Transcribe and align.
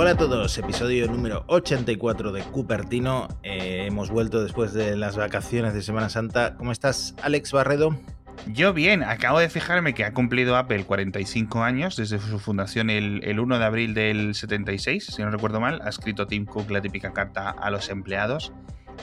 Hola 0.00 0.12
a 0.12 0.16
todos, 0.16 0.56
episodio 0.56 1.06
número 1.08 1.44
84 1.48 2.32
de 2.32 2.40
Cupertino. 2.40 3.28
Eh, 3.42 3.84
hemos 3.86 4.08
vuelto 4.10 4.42
después 4.42 4.72
de 4.72 4.96
las 4.96 5.14
vacaciones 5.14 5.74
de 5.74 5.82
Semana 5.82 6.08
Santa. 6.08 6.56
¿Cómo 6.56 6.72
estás, 6.72 7.14
Alex 7.22 7.52
Barredo? 7.52 7.94
Yo 8.46 8.72
bien, 8.72 9.02
acabo 9.02 9.40
de 9.40 9.50
fijarme 9.50 9.92
que 9.92 10.06
ha 10.06 10.14
cumplido 10.14 10.56
Apple 10.56 10.84
45 10.86 11.62
años 11.62 11.96
desde 11.96 12.18
su 12.18 12.38
fundación 12.38 12.88
el, 12.88 13.22
el, 13.24 13.40
1 13.40 13.58
de 13.58 13.64
abril 13.66 13.92
del 13.92 14.34
76, 14.34 15.04
si 15.04 15.20
no 15.20 15.30
recuerdo 15.30 15.60
mal. 15.60 15.82
Ha 15.84 15.90
escrito 15.90 16.26
Tim 16.26 16.46
Cook 16.46 16.70
la 16.70 16.80
típica 16.80 17.12
carta 17.12 17.50
a 17.50 17.70
los 17.70 17.90
empleados. 17.90 18.54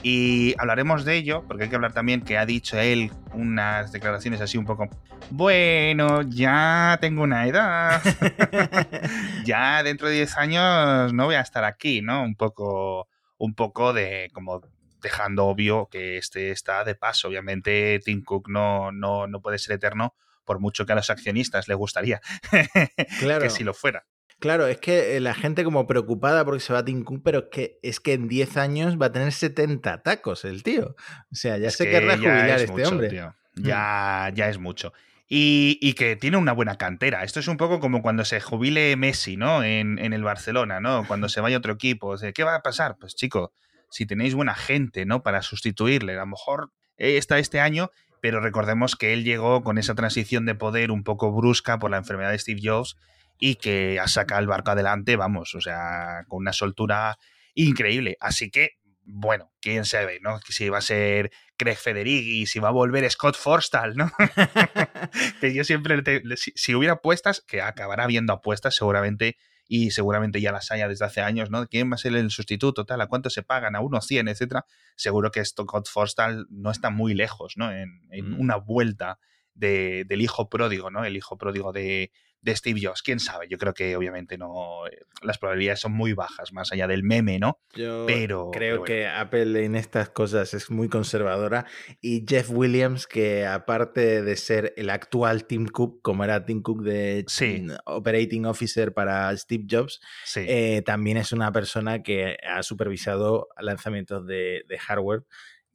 Y 0.03 0.55
hablaremos 0.57 1.05
de 1.05 1.15
ello, 1.15 1.43
porque 1.47 1.63
hay 1.63 1.69
que 1.69 1.75
hablar 1.75 1.93
también 1.93 2.21
que 2.21 2.37
ha 2.37 2.45
dicho 2.45 2.79
él 2.79 3.11
unas 3.33 3.91
declaraciones 3.91 4.41
así 4.41 4.57
un 4.57 4.65
poco, 4.65 4.89
bueno, 5.29 6.21
ya 6.21 6.97
tengo 7.01 7.23
una 7.23 7.47
edad, 7.47 8.01
ya 9.45 9.83
dentro 9.83 10.07
de 10.07 10.15
10 10.15 10.37
años 10.37 11.13
no 11.13 11.25
voy 11.25 11.35
a 11.35 11.41
estar 11.41 11.63
aquí, 11.63 12.01
¿no? 12.01 12.23
Un 12.23 12.35
poco, 12.35 13.07
un 13.37 13.53
poco 13.53 13.93
de 13.93 14.29
como 14.33 14.61
dejando 15.01 15.45
obvio 15.45 15.87
que 15.91 16.17
este 16.17 16.51
está 16.51 16.83
de 16.83 16.95
paso. 16.95 17.27
Obviamente 17.27 17.99
Tim 18.03 18.23
Cook 18.23 18.49
no, 18.49 18.91
no, 18.91 19.27
no 19.27 19.41
puede 19.41 19.57
ser 19.57 19.75
eterno, 19.75 20.15
por 20.45 20.59
mucho 20.59 20.85
que 20.85 20.93
a 20.93 20.95
los 20.95 21.09
accionistas 21.09 21.67
les 21.67 21.77
gustaría 21.77 22.21
claro. 23.19 23.41
que 23.41 23.49
si 23.49 23.63
lo 23.63 23.73
fuera. 23.73 24.05
Claro, 24.39 24.67
es 24.67 24.77
que 24.77 25.17
eh, 25.17 25.19
la 25.19 25.33
gente 25.33 25.63
como 25.63 25.87
preocupada 25.87 26.45
porque 26.45 26.59
se 26.59 26.71
va 26.71 26.79
a 26.79 26.85
Tim 26.85 27.03
Cook, 27.03 27.21
pero 27.23 27.39
es 27.39 27.45
que, 27.51 27.79
es 27.81 27.99
que 27.99 28.13
en 28.13 28.27
10 28.27 28.57
años 28.57 29.01
va 29.01 29.07
a 29.07 29.11
tener 29.11 29.31
70 29.31 30.03
tacos 30.03 30.45
el 30.45 30.61
tío. 30.61 30.95
O 31.31 31.35
sea, 31.35 31.57
ya 31.57 31.69
es 31.69 31.75
se 31.75 31.85
que 31.85 31.91
querrá 31.91 32.17
jubilar 32.17 32.59
este 32.59 32.71
mucho, 32.71 32.89
hombre. 32.89 33.09
Tío. 33.09 33.35
Ya, 33.55 34.31
ya 34.35 34.47
es 34.49 34.59
mucho. 34.59 34.93
Y, 35.27 35.79
y, 35.81 35.93
que 35.93 36.15
tiene 36.15 36.37
una 36.37 36.53
buena 36.53 36.77
cantera. 36.77 37.23
Esto 37.23 37.39
es 37.39 37.47
un 37.47 37.57
poco 37.57 37.79
como 37.79 38.01
cuando 38.01 38.23
se 38.23 38.39
jubile 38.39 38.95
Messi, 38.95 39.35
¿no? 39.35 39.63
En, 39.63 39.97
en 39.99 40.13
el 40.13 40.23
Barcelona, 40.23 40.79
¿no? 40.79 41.05
Cuando 41.07 41.27
se 41.27 41.41
vaya 41.41 41.57
otro 41.57 41.73
equipo. 41.73 42.15
¿Qué 42.33 42.43
va 42.43 42.55
a 42.55 42.61
pasar? 42.61 42.95
Pues 42.99 43.15
chico, 43.15 43.51
si 43.89 44.05
tenéis 44.05 44.35
buena 44.35 44.55
gente, 44.55 45.05
¿no? 45.05 45.23
Para 45.23 45.41
sustituirle. 45.41 46.13
A 46.13 46.19
lo 46.19 46.27
mejor 46.27 46.71
está 46.97 47.39
este 47.39 47.59
año, 47.59 47.89
pero 48.21 48.39
recordemos 48.39 48.95
que 48.95 49.13
él 49.13 49.23
llegó 49.23 49.63
con 49.63 49.79
esa 49.79 49.95
transición 49.95 50.45
de 50.45 50.55
poder 50.55 50.91
un 50.91 51.03
poco 51.03 51.31
brusca 51.31 51.79
por 51.79 51.91
la 51.91 51.97
enfermedad 51.97 52.31
de 52.31 52.39
Steve 52.39 52.61
Jobs 52.63 52.97
y 53.39 53.55
que 53.55 53.99
ha 53.99 54.07
sacado 54.07 54.41
el 54.41 54.47
barco 54.47 54.71
adelante, 54.71 55.15
vamos, 55.15 55.55
o 55.55 55.61
sea, 55.61 56.25
con 56.27 56.39
una 56.39 56.53
soltura 56.53 57.17
increíble. 57.53 58.17
Así 58.19 58.49
que, 58.49 58.71
bueno, 59.03 59.51
quién 59.61 59.85
sabe, 59.85 60.19
¿no? 60.21 60.39
Si 60.49 60.69
va 60.69 60.79
a 60.79 60.81
ser 60.81 61.31
Craig 61.57 61.77
Federighi, 61.77 62.45
si 62.45 62.59
va 62.59 62.69
a 62.69 62.71
volver 62.71 63.09
Scott 63.09 63.35
Forstall, 63.35 63.95
¿no? 63.95 64.11
que 65.41 65.53
yo 65.53 65.63
siempre, 65.63 66.01
te, 66.01 66.21
si, 66.35 66.51
si, 66.55 66.75
hubiera 66.75 66.95
apuestas, 66.95 67.41
que 67.41 67.61
acabará 67.61 68.03
habiendo 68.03 68.33
apuestas 68.33 68.75
seguramente, 68.75 69.37
y 69.69 69.91
seguramente 69.91 70.39
ya 70.41 70.51
las 70.51 70.71
haya 70.71 70.87
desde 70.87 71.05
hace 71.05 71.21
años, 71.21 71.49
¿no? 71.49 71.67
¿Quién 71.67 71.91
va 71.91 71.95
a 71.95 71.97
ser 71.97 72.15
el 72.15 72.31
sustituto, 72.31 72.85
tal? 72.85 73.01
¿A 73.01 73.07
cuánto 73.07 73.29
se 73.29 73.43
pagan? 73.43 73.75
¿A 73.75 73.81
uno 73.81 74.01
100, 74.01 74.29
etcétera? 74.29 74.65
Seguro 74.95 75.31
que 75.31 75.43
Scott 75.43 75.89
Forstall 75.89 76.47
no 76.49 76.71
está 76.71 76.89
muy 76.89 77.13
lejos, 77.13 77.53
¿no? 77.57 77.71
En, 77.71 78.01
en 78.11 78.31
mm. 78.31 78.39
una 78.39 78.55
vuelta 78.55 79.19
de, 79.57 80.05
del 80.05 80.21
hijo 80.21 80.49
pródigo, 80.49 80.89
¿no? 80.89 81.03
El 81.03 81.17
hijo 81.17 81.37
pródigo 81.37 81.73
de, 81.73 82.11
de 82.41 82.55
Steve 82.55 82.79
Jobs. 82.81 83.01
Quién 83.01 83.19
sabe, 83.19 83.47
yo 83.49 83.57
creo 83.57 83.73
que 83.73 83.95
obviamente 83.95 84.37
no. 84.37 84.81
Las 85.21 85.37
probabilidades 85.37 85.79
son 85.81 85.93
muy 85.93 86.13
bajas, 86.13 86.53
más 86.53 86.71
allá 86.71 86.87
del 86.87 87.03
meme, 87.03 87.39
¿no? 87.39 87.59
Yo 87.73 88.05
pero 88.05 88.51
creo 88.51 88.51
pero 88.51 88.71
bueno. 88.79 88.85
que 88.85 89.07
Apple 89.07 89.65
en 89.65 89.75
estas 89.75 90.09
cosas 90.09 90.53
es 90.53 90.69
muy 90.69 90.89
conservadora. 90.89 91.65
Y 92.01 92.23
Jeff 92.27 92.49
Williams, 92.49 93.07
que 93.07 93.45
aparte 93.45 94.21
de 94.21 94.35
ser 94.35 94.73
el 94.77 94.89
actual 94.89 95.45
Tim 95.45 95.67
Cook, 95.67 96.01
como 96.01 96.23
era 96.23 96.45
Tim 96.45 96.61
Cook 96.61 96.83
de 96.83 97.25
sí. 97.27 97.65
Operating 97.85 98.45
Officer 98.45 98.93
para 98.93 99.35
Steve 99.35 99.65
Jobs, 99.69 99.99
sí. 100.23 100.41
eh, 100.47 100.83
también 100.85 101.17
es 101.17 101.31
una 101.31 101.51
persona 101.51 102.03
que 102.03 102.37
ha 102.47 102.61
supervisado 102.63 103.49
lanzamientos 103.59 104.25
de, 104.27 104.63
de 104.67 104.77
hardware. 104.77 105.23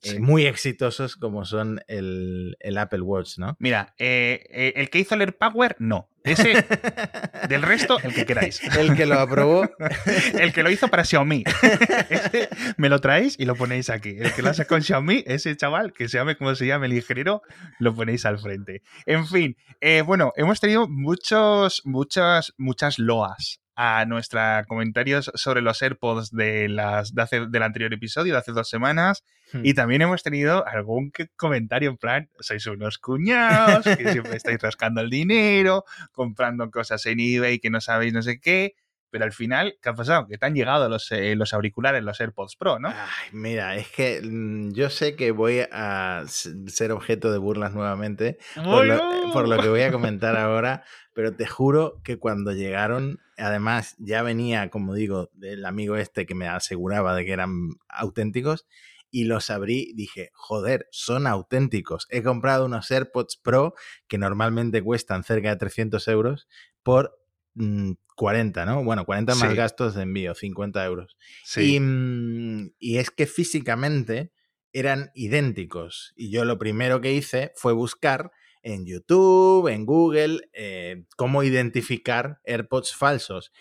Eh, 0.04 0.18
muy 0.18 0.46
exitosos 0.46 1.16
como 1.16 1.44
son 1.44 1.80
el, 1.86 2.56
el, 2.58 2.78
Apple 2.78 3.02
Watch, 3.02 3.38
¿no? 3.38 3.56
Mira, 3.60 3.94
eh, 3.98 4.44
eh, 4.50 4.72
el 4.74 4.90
que 4.90 4.98
hizo 4.98 5.14
el 5.14 5.20
AirPower, 5.20 5.76
no. 5.78 6.08
Ese, 6.24 6.54
del 7.48 7.62
resto, 7.62 7.98
el 8.02 8.12
que 8.12 8.26
queráis. 8.26 8.60
El 8.78 8.96
que 8.96 9.06
lo 9.06 9.18
aprobó. 9.18 9.68
el 10.38 10.52
que 10.52 10.62
lo 10.62 10.70
hizo 10.70 10.88
para 10.88 11.04
Xiaomi. 11.04 11.42
Ese 12.10 12.48
me 12.76 12.88
lo 12.88 13.00
traéis 13.00 13.36
y 13.38 13.44
lo 13.44 13.56
ponéis 13.56 13.90
aquí. 13.90 14.16
El 14.18 14.32
que 14.32 14.42
lo 14.42 14.50
hace 14.50 14.66
con 14.66 14.82
Xiaomi, 14.82 15.24
ese 15.26 15.56
chaval, 15.56 15.92
que 15.92 16.08
se 16.08 16.18
llame 16.18 16.36
como 16.36 16.54
se 16.54 16.66
llame 16.66 16.86
el 16.86 16.92
ingeniero, 16.92 17.42
lo 17.80 17.94
ponéis 17.94 18.24
al 18.24 18.38
frente. 18.38 18.82
En 19.04 19.26
fin, 19.26 19.56
bueno, 20.06 20.32
hemos 20.36 20.60
tenido 20.60 20.88
muchos, 20.88 21.82
muchas, 21.84 22.54
muchas 22.56 23.00
loas 23.00 23.62
a 23.84 24.04
nuestros 24.04 24.64
comentarios 24.68 25.32
sobre 25.34 25.60
los 25.60 25.82
AirPods 25.82 26.30
de 26.30 26.68
las 26.68 27.16
de 27.16 27.22
hace, 27.22 27.46
del 27.46 27.64
anterior 27.64 27.92
episodio, 27.92 28.32
de 28.32 28.38
hace 28.38 28.52
dos 28.52 28.68
semanas. 28.68 29.24
Hmm. 29.52 29.62
Y 29.64 29.74
también 29.74 30.02
hemos 30.02 30.22
tenido 30.22 30.64
algún 30.68 31.10
comentario 31.34 31.90
en 31.90 31.96
plan, 31.96 32.30
sois 32.38 32.64
unos 32.66 32.98
cuñados, 32.98 33.84
que 33.84 34.12
siempre 34.12 34.36
estáis 34.36 34.60
rascando 34.62 35.00
el 35.00 35.10
dinero, 35.10 35.84
comprando 36.12 36.70
cosas 36.70 37.04
en 37.06 37.18
eBay 37.18 37.58
que 37.58 37.70
no 37.70 37.80
sabéis 37.80 38.12
no 38.12 38.22
sé 38.22 38.38
qué. 38.38 38.76
Pero 39.12 39.26
al 39.26 39.32
final, 39.32 39.76
¿qué 39.82 39.90
ha 39.90 39.94
pasado? 39.94 40.26
Que 40.26 40.38
te 40.38 40.46
han 40.46 40.54
llegado 40.54 40.88
los, 40.88 41.12
eh, 41.12 41.36
los 41.36 41.52
auriculares, 41.52 42.02
los 42.02 42.18
AirPods 42.18 42.56
Pro, 42.56 42.78
¿no? 42.78 42.88
Ay, 42.88 43.28
mira, 43.32 43.76
es 43.76 43.88
que 43.88 44.22
mmm, 44.22 44.72
yo 44.72 44.88
sé 44.88 45.16
que 45.16 45.32
voy 45.32 45.60
a 45.70 46.24
ser 46.26 46.92
objeto 46.92 47.30
de 47.30 47.36
burlas 47.36 47.74
nuevamente 47.74 48.38
por 48.54 48.86
lo, 48.86 48.98
por 49.34 49.48
lo 49.48 49.60
que 49.60 49.68
voy 49.68 49.82
a 49.82 49.92
comentar 49.92 50.38
ahora, 50.38 50.82
pero 51.12 51.36
te 51.36 51.46
juro 51.46 52.00
que 52.02 52.18
cuando 52.18 52.52
llegaron, 52.52 53.20
además 53.36 53.96
ya 53.98 54.22
venía, 54.22 54.70
como 54.70 54.94
digo, 54.94 55.28
del 55.34 55.66
amigo 55.66 55.96
este 55.96 56.24
que 56.24 56.34
me 56.34 56.48
aseguraba 56.48 57.14
de 57.14 57.26
que 57.26 57.32
eran 57.32 57.68
auténticos, 57.90 58.66
y 59.10 59.24
los 59.24 59.50
abrí, 59.50 59.92
dije, 59.94 60.30
joder, 60.32 60.88
son 60.90 61.26
auténticos. 61.26 62.06
He 62.08 62.22
comprado 62.22 62.64
unos 62.64 62.90
AirPods 62.90 63.36
Pro 63.36 63.74
que 64.08 64.16
normalmente 64.16 64.82
cuestan 64.82 65.22
cerca 65.22 65.50
de 65.50 65.56
300 65.56 66.08
euros 66.08 66.48
por 66.82 67.21
40, 68.14 68.64
¿no? 68.66 68.84
Bueno, 68.84 69.04
40 69.04 69.34
más 69.34 69.50
Sí. 69.50 69.56
gastos 69.56 69.94
de 69.94 70.02
envío, 70.02 70.34
50 70.34 70.84
euros. 70.84 71.16
Sí. 71.44 71.76
Y, 71.76 71.80
mm, 71.80 72.72
y 72.78 72.98
es 72.98 73.10
que 73.10 73.26
físicamente 73.26 74.32
eran 74.72 75.10
idénticos. 75.14 76.12
Y 76.16 76.30
yo 76.30 76.44
lo 76.44 76.58
primero 76.58 77.00
que 77.00 77.12
hice 77.12 77.52
fue 77.56 77.72
buscar 77.72 78.30
en 78.62 78.86
YouTube, 78.86 79.68
en 79.68 79.84
Google, 79.84 80.48
eh, 80.52 81.04
cómo 81.16 81.42
identificar 81.42 82.38
AirPods 82.44 82.94
falsos. 82.94 83.52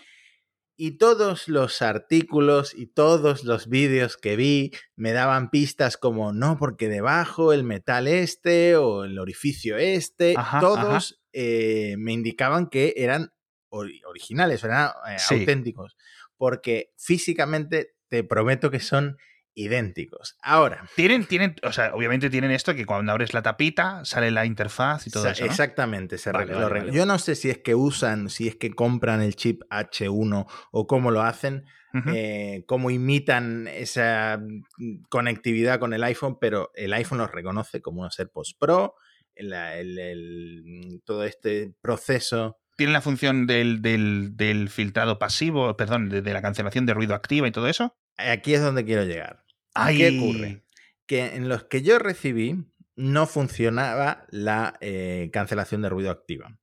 Y 0.77 0.97
todos 0.97 1.47
los 1.47 1.81
artículos 1.81 2.73
y 2.73 2.87
todos 2.87 3.43
los 3.43 3.67
vídeos 3.67 4.17
que 4.17 4.35
vi 4.35 4.71
me 4.95 5.11
daban 5.11 5.49
pistas 5.49 5.97
como, 5.97 6.33
no, 6.33 6.57
porque 6.57 6.87
debajo 6.87 7.53
el 7.53 7.63
metal 7.63 8.07
este 8.07 8.75
o 8.77 9.03
el 9.03 9.19
orificio 9.19 9.77
este, 9.77 10.33
Ajá, 10.37 10.59
todos 10.59 11.21
eh, 11.33 11.95
me 11.99 12.13
indicaban 12.13 12.67
que 12.67 12.93
eran 12.97 13.31
originales, 13.71 14.63
eran 14.63 14.89
eh, 15.09 15.15
Sí. 15.17 15.35
auténticos. 15.39 15.95
Porque 16.37 16.91
físicamente 16.97 17.95
te 18.07 18.23
prometo 18.23 18.69
que 18.71 18.79
son 18.79 19.17
idénticos. 19.53 20.37
Ahora, 20.41 20.87
Tienen, 20.95 21.25
tienen, 21.25 21.55
o 21.63 21.71
sea, 21.73 21.93
obviamente 21.93 22.29
tienen 22.29 22.51
esto 22.51 22.73
que 22.73 22.85
cuando 22.85 23.11
abres 23.11 23.33
la 23.33 23.41
tapita 23.41 24.03
sale 24.05 24.31
la 24.31 24.45
interfaz 24.45 25.07
y 25.07 25.11
todo 25.11 25.27
eso. 25.27 25.41
¿no? 25.43 25.49
Exactamente, 25.51 26.17
se 26.17 26.31
Vale, 26.31 26.91
yo 26.93 27.05
no 27.05 27.19
sé 27.19 27.35
si 27.35 27.49
es 27.49 27.57
que 27.57 27.75
usan, 27.75 28.29
si 28.29 28.47
es 28.47 28.55
que 28.55 28.71
compran 28.71 29.21
el 29.21 29.35
chip 29.35 29.63
H1 29.69 30.45
o 30.71 30.87
cómo 30.87 31.11
lo 31.11 31.21
hacen, 31.21 31.65
eh, 32.07 32.63
cómo 32.67 32.89
imitan 32.89 33.67
esa 33.67 34.39
mm, 34.41 35.03
conectividad 35.09 35.77
con 35.79 35.93
el 35.93 36.03
iPhone, 36.05 36.37
pero 36.39 36.71
el 36.73 36.93
iPhone 36.93 37.17
los 37.17 37.29
reconoce 37.31 37.81
como 37.81 37.99
unos 38.01 38.17
AirPods 38.17 38.55
Pro, 38.57 38.95
el- 39.35 39.51
el- 39.51 39.99
el- 39.99 40.63
mm, 40.65 40.99
todo 41.03 41.25
este 41.25 41.73
proceso. 41.81 42.60
Tienen 42.77 42.93
la 42.93 43.01
función 43.01 43.45
del, 43.47 43.81
del, 43.81 44.35
del 44.37 44.69
filtrado 44.69 45.19
pasivo, 45.19 45.75
perdón, 45.77 46.09
de, 46.09 46.21
de 46.21 46.33
la 46.33 46.41
cancelación 46.41 46.85
de 46.85 46.93
ruido 46.93 47.13
activa 47.15 47.47
y 47.47 47.51
todo 47.51 47.67
eso. 47.67 47.97
Aquí 48.17 48.53
es 48.53 48.61
donde 48.61 48.85
quiero 48.85 49.03
llegar. 49.03 49.43
Ay. 49.73 49.97
¿Qué 49.97 50.17
ocurre? 50.19 50.63
Que 51.05 51.35
en 51.35 51.49
los 51.49 51.65
que 51.65 51.81
yo 51.81 51.99
recibí 51.99 52.65
no 52.95 53.25
funcionaba 53.27 54.25
la 54.29 54.75
eh, 54.81 55.29
cancelación 55.33 55.81
de 55.81 55.89
ruido 55.89 56.11
activa. 56.11 56.57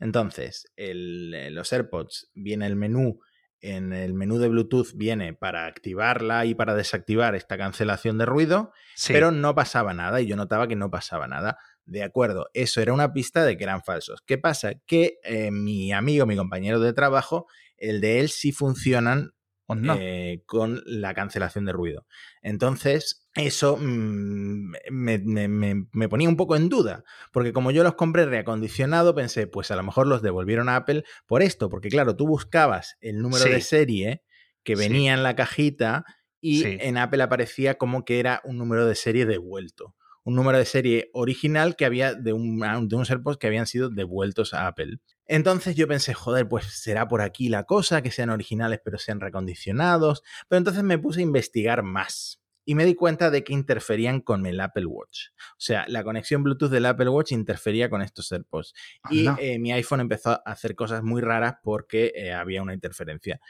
Entonces, 0.00 0.70
el- 0.76 1.32
eh, 1.34 1.50
los 1.50 1.72
AirPods 1.72 2.30
viene 2.34 2.66
el 2.66 2.76
menú, 2.76 3.20
en 3.60 3.92
el 3.92 4.12
menú 4.14 4.38
de 4.38 4.48
Bluetooth 4.48 4.92
viene 4.94 5.34
para 5.34 5.66
activarla 5.66 6.44
y 6.46 6.54
para 6.54 6.74
desactivar 6.74 7.34
esta 7.34 7.56
cancelación 7.56 8.18
de 8.18 8.26
ruido, 8.26 8.72
Sí. 8.96 9.12
pero 9.12 9.30
no 9.30 9.54
pasaba 9.54 9.94
nada 9.94 10.20
y 10.20 10.26
yo 10.26 10.36
notaba 10.36 10.66
que 10.66 10.76
no 10.76 10.90
pasaba 10.90 11.28
nada. 11.28 11.58
De 11.84 12.02
acuerdo, 12.02 12.48
eso 12.54 12.80
era 12.80 12.92
una 12.92 13.12
pista 13.12 13.44
de 13.44 13.56
que 13.56 13.64
eran 13.64 13.82
falsos. 13.82 14.20
¿Qué 14.26 14.38
pasa? 14.38 14.74
Que 14.86 15.18
eh, 15.24 15.50
mi 15.50 15.92
amigo, 15.92 16.26
mi 16.26 16.36
compañero 16.36 16.78
de 16.80 16.92
trabajo, 16.92 17.46
el 17.76 18.00
de 18.00 18.20
él 18.20 18.28
sí 18.28 18.52
funcionan 18.52 19.32
¿O 19.66 19.74
no? 19.74 19.96
eh, 19.98 20.42
con 20.46 20.82
la 20.86 21.14
cancelación 21.14 21.64
de 21.64 21.72
ruido. 21.72 22.06
Entonces, 22.42 23.28
eso 23.34 23.76
mm, 23.80 24.72
me, 24.90 25.18
me- 25.18 25.48
me- 25.48 25.86
me 25.92 26.08
ponía 26.08 26.28
un 26.28 26.36
poco 26.36 26.56
en 26.56 26.68
duda, 26.68 27.04
porque 27.32 27.52
como 27.52 27.70
yo 27.70 27.82
los 27.82 27.94
compré 27.94 28.26
reacondicionado, 28.26 29.14
pensé, 29.14 29.46
pues 29.46 29.70
a 29.70 29.76
lo 29.76 29.82
mejor 29.82 30.06
los 30.06 30.20
devolvieron 30.22 30.68
a 30.68 30.76
Apple 30.76 31.04
por 31.26 31.42
esto, 31.42 31.68
porque 31.68 31.88
claro, 31.88 32.14
tú 32.16 32.26
buscabas 32.26 32.96
el 33.00 33.18
número 33.22 33.44
Sí. 33.44 33.50
de 33.50 33.60
serie 33.60 34.22
que 34.62 34.76
venía 34.76 35.14
en 35.14 35.22
la 35.22 35.34
cajita 35.36 36.04
y 36.40 36.64
en 36.66 36.98
Apple 36.98 37.22
aparecía 37.22 37.78
como 37.78 38.04
que 38.04 38.18
era 38.20 38.40
un 38.44 38.58
número 38.58 38.84
de 38.86 38.94
serie 38.96 39.26
devuelto. 39.26 39.94
Un 40.24 40.34
número 40.34 40.58
de 40.58 40.64
serie 40.64 41.10
original 41.12 41.76
que 41.76 41.84
había 41.84 42.14
de, 42.14 42.32
un, 42.32 42.60
de 42.60 42.96
unos 42.96 43.10
AirPods 43.10 43.38
que 43.38 43.46
habían 43.46 43.66
sido 43.66 43.90
devueltos 43.90 44.54
a 44.54 44.66
Apple. 44.66 44.98
Entonces 45.26 45.74
yo 45.74 45.88
pensé, 45.88 46.14
joder, 46.14 46.48
pues 46.48 46.66
será 46.66 47.08
por 47.08 47.22
aquí 47.22 47.48
la 47.48 47.64
cosa, 47.64 48.02
que 48.02 48.10
sean 48.10 48.30
originales 48.30 48.80
pero 48.84 48.98
sean 48.98 49.20
recondicionados. 49.20 50.22
Pero 50.48 50.58
entonces 50.58 50.82
me 50.82 50.98
puse 50.98 51.20
a 51.20 51.22
investigar 51.22 51.82
más 51.82 52.42
y 52.64 52.74
me 52.74 52.84
di 52.84 52.94
cuenta 52.94 53.30
de 53.30 53.42
que 53.44 53.52
interferían 53.52 54.20
con 54.20 54.46
el 54.46 54.60
Apple 54.60 54.86
Watch. 54.86 55.28
O 55.52 55.60
sea, 55.60 55.84
la 55.88 56.04
conexión 56.04 56.42
Bluetooth 56.42 56.70
del 56.70 56.86
Apple 56.86 57.08
Watch 57.08 57.32
interfería 57.32 57.90
con 57.90 58.02
estos 58.02 58.30
AirPods. 58.30 58.74
Y 59.10 59.26
eh, 59.38 59.58
mi 59.58 59.72
iPhone 59.72 60.00
empezó 60.00 60.30
a 60.30 60.42
hacer 60.44 60.74
cosas 60.74 61.02
muy 61.02 61.20
raras 61.20 61.54
porque 61.62 62.12
eh, 62.14 62.32
había 62.32 62.62
una 62.62 62.74
interferencia. 62.74 63.40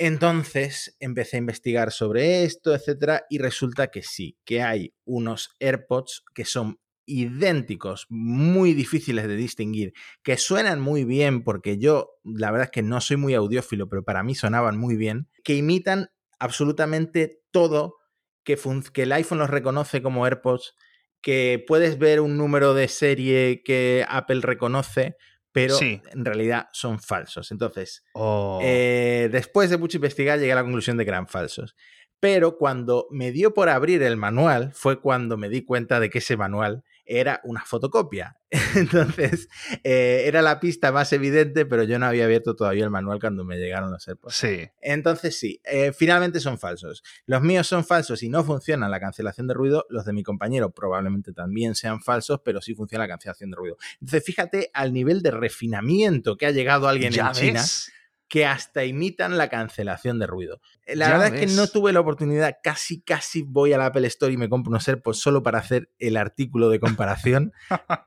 Entonces 0.00 0.96
empecé 1.00 1.36
a 1.36 1.40
investigar 1.40 1.90
sobre 1.90 2.44
esto, 2.44 2.72
etcétera, 2.72 3.26
y 3.28 3.38
resulta 3.38 3.88
que 3.88 4.04
sí, 4.04 4.38
que 4.44 4.62
hay 4.62 4.94
unos 5.04 5.56
AirPods 5.58 6.22
que 6.32 6.44
son 6.44 6.78
idénticos, 7.04 8.06
muy 8.08 8.74
difíciles 8.74 9.26
de 9.26 9.34
distinguir, 9.34 9.94
que 10.22 10.36
suenan 10.36 10.78
muy 10.78 11.02
bien, 11.02 11.42
porque 11.42 11.78
yo 11.78 12.10
la 12.22 12.52
verdad 12.52 12.66
es 12.66 12.70
que 12.70 12.82
no 12.82 13.00
soy 13.00 13.16
muy 13.16 13.34
audiófilo, 13.34 13.88
pero 13.88 14.04
para 14.04 14.22
mí 14.22 14.36
sonaban 14.36 14.78
muy 14.78 14.94
bien, 14.94 15.28
que 15.42 15.56
imitan 15.56 16.10
absolutamente 16.38 17.42
todo, 17.50 17.96
que, 18.44 18.56
que 18.92 19.02
el 19.02 19.12
iPhone 19.12 19.38
los 19.38 19.50
reconoce 19.50 20.00
como 20.00 20.26
AirPods, 20.26 20.76
que 21.20 21.64
puedes 21.66 21.98
ver 21.98 22.20
un 22.20 22.36
número 22.36 22.72
de 22.72 22.86
serie 22.86 23.62
que 23.64 24.06
Apple 24.08 24.42
reconoce, 24.42 25.16
pero 25.52 25.76
en 25.80 26.24
realidad 26.24 26.68
son 26.72 27.00
falsos. 27.00 27.50
Entonces, 27.50 28.04
oh. 28.12 28.60
eh, 28.62 29.28
después 29.32 29.70
de 29.70 29.78
mucho 29.78 29.98
investigar, 29.98 30.38
llegué 30.38 30.52
a 30.52 30.56
la 30.56 30.62
conclusión 30.62 30.96
de 30.96 31.04
que 31.04 31.10
eran 31.10 31.26
falsos. 31.26 31.74
Pero 32.20 32.56
cuando 32.56 33.06
me 33.10 33.30
dio 33.32 33.54
por 33.54 33.68
abrir 33.68 34.02
el 34.02 34.16
manual, 34.16 34.72
fue 34.72 35.00
cuando 35.00 35.36
me 35.36 35.48
di 35.48 35.64
cuenta 35.64 36.00
de 36.00 36.10
que 36.10 36.18
ese 36.18 36.36
manual 36.36 36.84
era 37.08 37.40
una 37.44 37.64
fotocopia. 37.64 38.36
Entonces, 38.76 39.48
eh, 39.82 40.22
era 40.26 40.42
la 40.42 40.60
pista 40.60 40.92
más 40.92 41.12
evidente, 41.12 41.66
pero 41.66 41.84
yo 41.84 41.98
no 41.98 42.06
había 42.06 42.26
abierto 42.26 42.54
todavía 42.54 42.84
el 42.84 42.90
manual 42.90 43.18
cuando 43.18 43.44
me 43.44 43.56
llegaron 43.56 43.90
los 43.90 44.06
AirPods. 44.06 44.34
Sí. 44.34 44.68
Entonces, 44.80 45.38
sí, 45.38 45.60
eh, 45.64 45.92
finalmente 45.92 46.40
son 46.40 46.58
falsos. 46.58 47.02
Los 47.26 47.42
míos 47.42 47.66
son 47.66 47.84
falsos 47.84 48.22
y 48.22 48.28
no 48.28 48.44
funciona 48.44 48.88
la 48.88 49.00
cancelación 49.00 49.46
de 49.46 49.54
ruido. 49.54 49.86
Los 49.88 50.04
de 50.04 50.12
mi 50.12 50.22
compañero 50.22 50.70
probablemente 50.70 51.32
también 51.32 51.74
sean 51.74 52.00
falsos, 52.00 52.40
pero 52.44 52.60
sí 52.60 52.74
funciona 52.74 53.04
la 53.04 53.08
cancelación 53.08 53.50
de 53.50 53.56
ruido. 53.56 53.76
Entonces, 53.94 54.24
fíjate 54.24 54.70
al 54.74 54.92
nivel 54.92 55.22
de 55.22 55.30
refinamiento 55.30 56.36
que 56.36 56.46
ha 56.46 56.50
llegado 56.50 56.88
alguien 56.88 57.12
en 57.14 57.32
China 57.32 57.64
que 58.28 58.44
hasta 58.44 58.84
imitan 58.84 59.38
la 59.38 59.48
cancelación 59.48 60.18
de 60.18 60.26
ruido. 60.26 60.60
Eh, 60.84 60.96
la 60.96 61.08
verdad 61.08 61.34
es 61.34 61.40
que 61.40 61.54
no 61.54 61.66
tuve 61.66 61.92
la 61.92 62.00
oportunidad, 62.00 62.58
casi, 62.62 63.00
casi 63.00 63.42
voy 63.42 63.72
a 63.72 63.78
la 63.78 63.86
Apple 63.86 64.06
Store 64.06 64.32
y 64.32 64.36
me 64.36 64.50
compro 64.50 64.70
unos 64.70 64.86
AirPods 64.86 65.18
solo 65.18 65.42
para 65.42 65.58
hacer 65.58 65.90
el 65.98 66.16
artículo 66.16 66.68
de 66.68 66.78
comparación, 66.78 67.52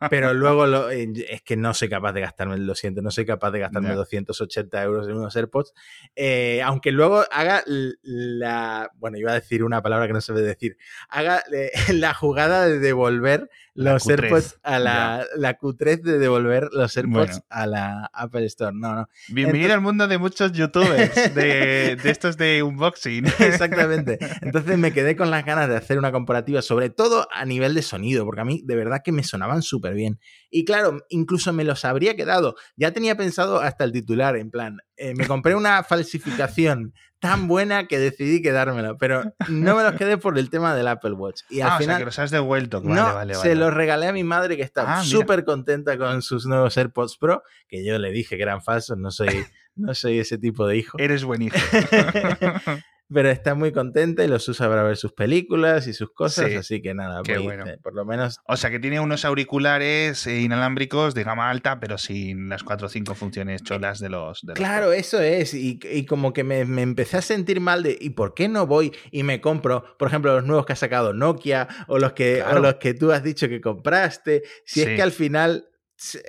pero 0.10 0.34
luego 0.34 0.68
lo, 0.68 0.92
eh, 0.92 1.12
es 1.30 1.42
que 1.42 1.58
no 1.58 1.74
soy 1.74 1.90
capaz 1.90 2.14
de 2.14 2.22
gastarme, 2.22 2.58
lo 2.58 2.76
siento, 2.76 3.02
no 3.02 3.10
soy 3.10 3.26
capaz 3.26 3.52
de 3.52 3.60
gastarme 3.60 3.94
280 3.96 4.84
euros 4.84 5.08
en 5.08 5.16
unos 5.16 5.36
AirPods, 5.36 5.74
eh, 6.16 6.62
aunque 6.64 6.92
luego 6.92 7.24
haga 7.32 7.64
la, 7.66 8.92
bueno, 8.96 9.18
iba 9.18 9.32
a 9.32 9.36
decir 9.36 9.64
una 9.64 9.82
palabra 9.82 10.06
que 10.06 10.14
no 10.14 10.22
se 10.22 10.34
debe 10.34 10.48
decir, 10.48 10.78
haga 11.10 11.44
la 11.94 12.14
jugada 12.14 12.68
de 12.68 12.80
devolver 12.80 13.50
los 13.74 14.08
AirPods 14.08 14.60
a 14.64 14.80
la, 14.80 15.26
la 15.36 15.58
Q3 15.58 16.02
de 16.02 16.20
devolver 16.20 16.70
los 16.74 16.96
AirPods 16.96 17.42
a 17.50 17.66
la 17.66 18.10
Apple 18.14 18.46
Store. 18.46 18.76
No, 18.76 18.96
no. 18.96 19.10
Bienvenido 19.30 19.74
al 19.74 19.82
mundo 19.82 20.08
de 20.12 20.18
muchos 20.18 20.52
youtubers, 20.52 21.34
de, 21.34 21.96
de 21.96 22.10
estos 22.10 22.38
de 22.38 22.62
unboxing. 22.62 23.25
Exactamente. 23.40 24.19
Entonces 24.42 24.78
me 24.78 24.92
quedé 24.94 25.16
con 25.16 25.31
las 25.31 25.46
ganas 25.46 25.69
de 25.69 25.78
hacer 25.78 25.98
una 25.98 26.12
comparativa, 26.12 26.62
sobre 26.62 26.90
todo 26.90 27.28
a 27.31 27.46
nivel 27.46 27.74
de 27.74 27.81
sonido, 27.81 28.25
porque 28.25 28.42
a 28.42 28.46
mí 28.46 28.62
de 28.66 28.75
verdad 28.75 29.02
que 29.04 29.12
me 29.12 29.24
sonaban 29.24 29.62
súper 29.62 29.94
bien. 29.94 30.19
Y 30.50 30.66
claro, 30.66 31.00
incluso 31.10 31.54
me 31.54 31.63
los 31.63 31.86
habría 31.86 32.16
quedado. 32.16 32.56
Ya 32.75 32.92
tenía 32.92 33.16
pensado 33.16 33.60
hasta 33.60 33.86
el 33.86 33.92
titular, 33.92 34.36
en 34.36 34.52
plan, 34.52 34.78
eh, 34.98 35.16
me 35.16 35.25
compré 35.25 35.56
una 35.56 35.84
falsificación 35.84 36.94
tan 37.22 37.48
buena 37.48 37.88
que 37.88 38.00
decidí 38.00 38.42
quedármelo, 38.42 38.98
pero 38.98 39.24
no 39.48 39.75
me 39.75 39.84
los 39.84 39.94
quedé 39.94 40.18
por 40.18 40.38
el 40.40 40.50
tema 40.50 40.75
del 40.75 40.88
Apple 40.88 41.13
Watch. 41.13 41.42
Y 41.50 41.62
al 41.62 41.69
ah, 41.69 41.78
final, 41.78 41.96
o 41.96 41.98
sea, 41.98 42.00
que 42.00 42.06
los 42.06 42.19
has 42.19 42.31
devuelto. 42.31 42.81
Vale, 42.81 42.96
no, 42.96 43.13
vale, 43.13 43.36
se 43.36 43.56
los 43.56 43.72
regalé 43.72 44.08
a 44.08 44.13
mi 44.13 44.24
madre 44.24 44.58
que 44.58 44.63
está 44.63 45.00
ah, 45.00 45.04
súper 45.04 45.46
contenta 45.46 45.98
con 46.00 46.24
sus 46.24 46.48
nuevos 46.48 46.75
AirPods 46.75 47.18
Pro, 47.18 47.44
que 47.68 47.86
yo 47.86 47.98
le 48.00 48.12
dije 48.12 48.38
que 48.38 48.44
eran 48.44 48.63
falsos, 48.63 48.98
no 48.98 49.12
soy, 49.12 49.46
no 49.76 49.94
soy 49.94 50.20
ese 50.20 50.38
tipo 50.38 50.68
de 50.68 50.78
hijo. 50.78 50.98
Eres 51.00 51.24
buen 51.24 51.42
hijo. 51.42 51.58
pero 53.14 53.30
está 53.30 53.56
muy 53.56 53.72
contenta 53.72 54.24
y 54.24 54.28
los 54.28 54.48
usa 54.48 54.70
para 54.70 54.84
ver 54.84 54.98
sus 54.98 55.14
películas 55.14 55.88
y 55.88 55.94
sus 55.94 56.12
cosas, 56.12 56.54
así 56.56 56.82
que 56.82 56.94
nada, 56.94 57.22
pues, 57.24 57.42
bueno. 57.42 57.66
Eh, 57.68 57.78
por 57.82 57.94
lo 57.94 58.06
menos... 58.06 58.40
O 58.48 58.56
sea 58.56 58.70
que 58.70 58.80
tiene 58.80 59.00
unos 59.00 59.26
auriculares 59.26 60.26
eh, 60.28 60.42
inalámbricos 60.42 61.14
de 61.14 61.24
gama 61.24 61.50
alta, 61.50 61.80
pero 61.80 61.98
sin 61.98 62.50
las 62.50 62.64
4 62.64 62.88
o 62.88 62.90
5 62.90 63.16
funciones 63.16 63.64
cholas 63.64 64.00
de 64.00 64.10
los... 64.10 64.42
claro, 64.56 64.94
eso 64.94 65.20
es, 65.20 65.54
y, 65.54 66.06
como 66.06 66.34
que 66.34 66.44
me, 66.44 66.62
empecé 66.62 67.18
a 67.18 67.22
sentir 67.22 67.60
mal 67.60 67.84
de, 67.84 67.98
¿y 68.00 68.12
por 68.12 68.34
qué 68.34 68.48
no 68.48 68.66
voy 68.66 68.92
y 69.12 69.24
me 69.24 69.42
compro, 69.42 69.84
por 69.98 70.08
ejemplo, 70.08 70.34
los 70.34 70.46
nuevos 70.46 70.66
que 70.66 70.74
ha 70.74 70.78
sacado 70.78 71.14
Nokia 71.14 71.68
o 71.88 72.00
los 72.00 72.14
que, 72.14 72.44
los 72.62 72.76
que 72.76 72.94
tú 72.94 73.12
has 73.12 73.24
dicho 73.24 73.50
que 73.50 73.62
compraste? 73.62 74.44
Si 74.66 74.82
es 74.82 74.88
que 74.88 75.02
al 75.02 75.12
final 75.12 75.71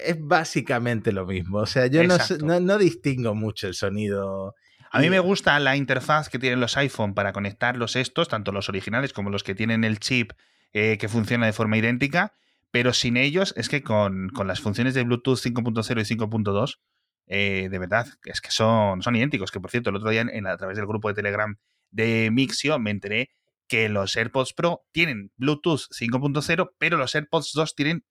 es 0.05 0.17
básicamente 0.19 1.13
lo 1.13 1.27
mismo. 1.27 1.59
O 1.59 1.67
sea, 1.67 1.87
yo 1.87 2.03
no, 2.05 2.61
no, 2.61 2.79
distingo 2.79 3.35
mucho 3.35 3.69
el 3.69 3.75
sonido 3.75 4.55
a 4.95 5.01
mí 5.01 5.09
me 5.09 5.21
gusta 5.21 5.59
la 5.59 5.75
interfaz 5.75 6.29
que 6.29 6.39
tienen 6.39 6.61
los 6.61 6.77
iPhone 6.77 7.15
para 7.15 7.33
conectar 7.33 7.79
los 7.79 7.97
estos, 7.97 8.29
tanto 8.29 8.53
los 8.53 8.69
originales 8.69 9.15
como 9.15 9.31
los 9.31 9.43
que 9.43 9.55
tienen 9.55 9.85
el 9.85 9.99
chip 9.99 10.33
eh, 10.75 10.99
que 10.99 11.09
funciona 11.09 11.47
de 11.47 11.55
forma 11.55 11.79
idéntica, 11.79 12.35
pero 12.71 12.93
sin 12.93 13.17
ellos 13.17 13.55
es 13.57 13.71
que 13.71 13.83
con, 13.83 14.31
las 14.45 14.61
funciones 14.61 14.93
de 14.93 15.03
Bluetooth 15.05 15.39
5.0 15.39 16.01
y 16.01 16.17
5.2, 16.17 16.79
eh, 17.27 17.69
de 17.71 17.79
verdad, 17.79 18.07
es 18.27 18.43
que 18.43 18.51
son, 18.51 19.01
son 19.01 19.17
idénticos. 19.17 19.51
Que 19.51 19.61
por 19.61 19.71
cierto, 19.71 19.89
el 19.89 19.97
otro 19.97 20.11
día 20.11 20.21
en, 20.21 20.47
a 20.47 20.59
través 20.59 20.77
del 20.77 20.87
grupo 20.87 21.09
de 21.09 21.15
Telegram 21.15 21.57
de 21.91 22.29
Mixio 22.31 22.79
me 22.79 22.91
enteré 22.91 23.31
que 23.69 23.89
los 23.89 24.15
AirPods 24.15 24.53
Pro 24.53 24.85
tienen 24.93 25.33
Bluetooth 25.37 25.89
5.0, 25.91 26.73
pero 26.77 26.99
los 26.99 27.15
AirPods 27.15 27.53
2 27.55 27.75
tienen 27.75 28.05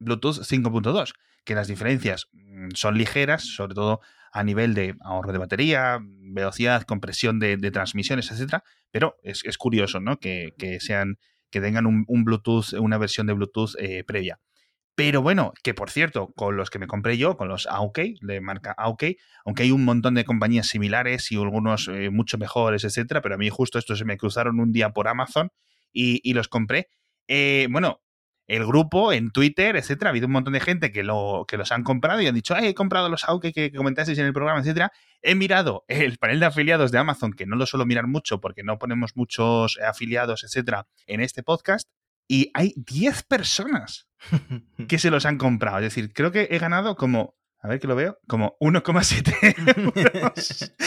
Bluetooth 0.00 0.40
5.2, 0.40 1.14
que 1.44 1.54
las 1.54 1.68
diferencias 1.68 2.28
mm, 2.32 2.70
son 2.74 2.98
ligeras, 2.98 3.44
sobre 3.44 3.74
todo 3.74 4.00
a 4.32 4.42
nivel 4.44 4.74
de 4.74 4.96
ahorro 5.00 5.32
de 5.32 5.38
batería, 5.38 5.98
velocidad, 6.02 6.82
compresión 6.82 7.38
de, 7.38 7.58
transmisiones, 7.70 8.30
etcétera. 8.30 8.64
Pero 8.90 9.16
es, 9.22 9.42
curioso, 9.58 10.00
¿no? 10.00 10.18
Que, 10.18 10.52
sean, 10.80 11.18
que 11.50 11.60
tengan 11.60 11.86
un, 11.86 12.24
Bluetooth, 12.24 12.72
una 12.74 12.98
versión 12.98 13.26
de 13.26 13.32
Bluetooth 13.32 13.74
eh, 13.78 14.04
previa. 14.04 14.40
Pero 14.94 15.22
bueno, 15.22 15.54
que 15.62 15.72
por 15.72 15.90
cierto, 15.90 16.32
con 16.36 16.56
los 16.56 16.68
que 16.68 16.78
me 16.78 16.86
compré 16.86 17.16
yo, 17.16 17.36
con 17.36 17.48
los 17.48 17.66
AOK, 17.66 17.98
de 18.20 18.40
marca 18.40 18.74
AOK, 18.76 19.04
aunque 19.46 19.62
hay 19.62 19.70
un 19.70 19.84
montón 19.84 20.14
de 20.14 20.24
compañías 20.24 20.66
similares 20.66 21.32
y 21.32 21.36
algunos 21.36 21.88
eh, 21.88 22.10
mucho 22.10 22.36
mejores, 22.36 22.84
etcétera, 22.84 23.22
pero 23.22 23.36
a 23.36 23.38
mí 23.38 23.48
justo 23.48 23.78
estos 23.78 23.98
se 23.98 24.04
me 24.04 24.18
cruzaron 24.18 24.60
un 24.60 24.72
día 24.72 24.90
por 24.90 25.08
Amazon 25.08 25.52
y, 25.92 26.32
los 26.34 26.48
compré. 26.48 26.88
Eh, 27.28 27.66
bueno, 27.70 28.02
el 28.50 28.66
grupo, 28.66 29.12
en 29.12 29.30
Twitter, 29.30 29.76
etcétera. 29.76 30.08
Ha 30.08 30.12
habido 30.12 30.26
un 30.26 30.32
montón 30.32 30.52
de 30.52 30.60
gente 30.60 30.90
que, 30.90 31.04
lo, 31.04 31.44
que 31.46 31.56
los 31.56 31.70
han 31.70 31.84
comprado 31.84 32.20
y 32.20 32.26
han 32.26 32.34
dicho, 32.34 32.56
he 32.56 32.74
comprado 32.74 33.08
los 33.08 33.24
AUKE 33.24 33.52
que 33.52 33.72
comentasteis 33.72 34.18
en 34.18 34.26
el 34.26 34.32
programa, 34.32 34.60
etcétera. 34.60 34.92
He 35.22 35.34
mirado 35.34 35.84
el 35.86 36.18
panel 36.18 36.40
de 36.40 36.46
afiliados 36.46 36.90
de 36.90 36.98
Amazon, 36.98 37.32
que 37.32 37.46
no 37.46 37.54
lo 37.54 37.66
suelo 37.66 37.86
mirar 37.86 38.08
mucho 38.08 38.40
porque 38.40 38.64
no 38.64 38.78
ponemos 38.78 39.12
muchos 39.14 39.78
afiliados, 39.78 40.42
etcétera, 40.42 40.88
en 41.06 41.20
este 41.20 41.42
podcast. 41.42 41.88
Y 42.26 42.50
hay 42.54 42.74
10 42.76 43.22
personas 43.24 44.08
que 44.88 44.98
se 44.98 45.10
los 45.10 45.26
han 45.26 45.38
comprado. 45.38 45.78
Es 45.78 45.84
decir, 45.84 46.12
creo 46.12 46.32
que 46.32 46.48
he 46.50 46.58
ganado 46.58 46.96
como 46.96 47.36
a 47.62 47.68
ver 47.68 47.78
que 47.78 47.86
lo 47.86 47.94
veo, 47.94 48.18
como 48.26 48.56
1,7 48.58 49.76
euros 49.76 50.72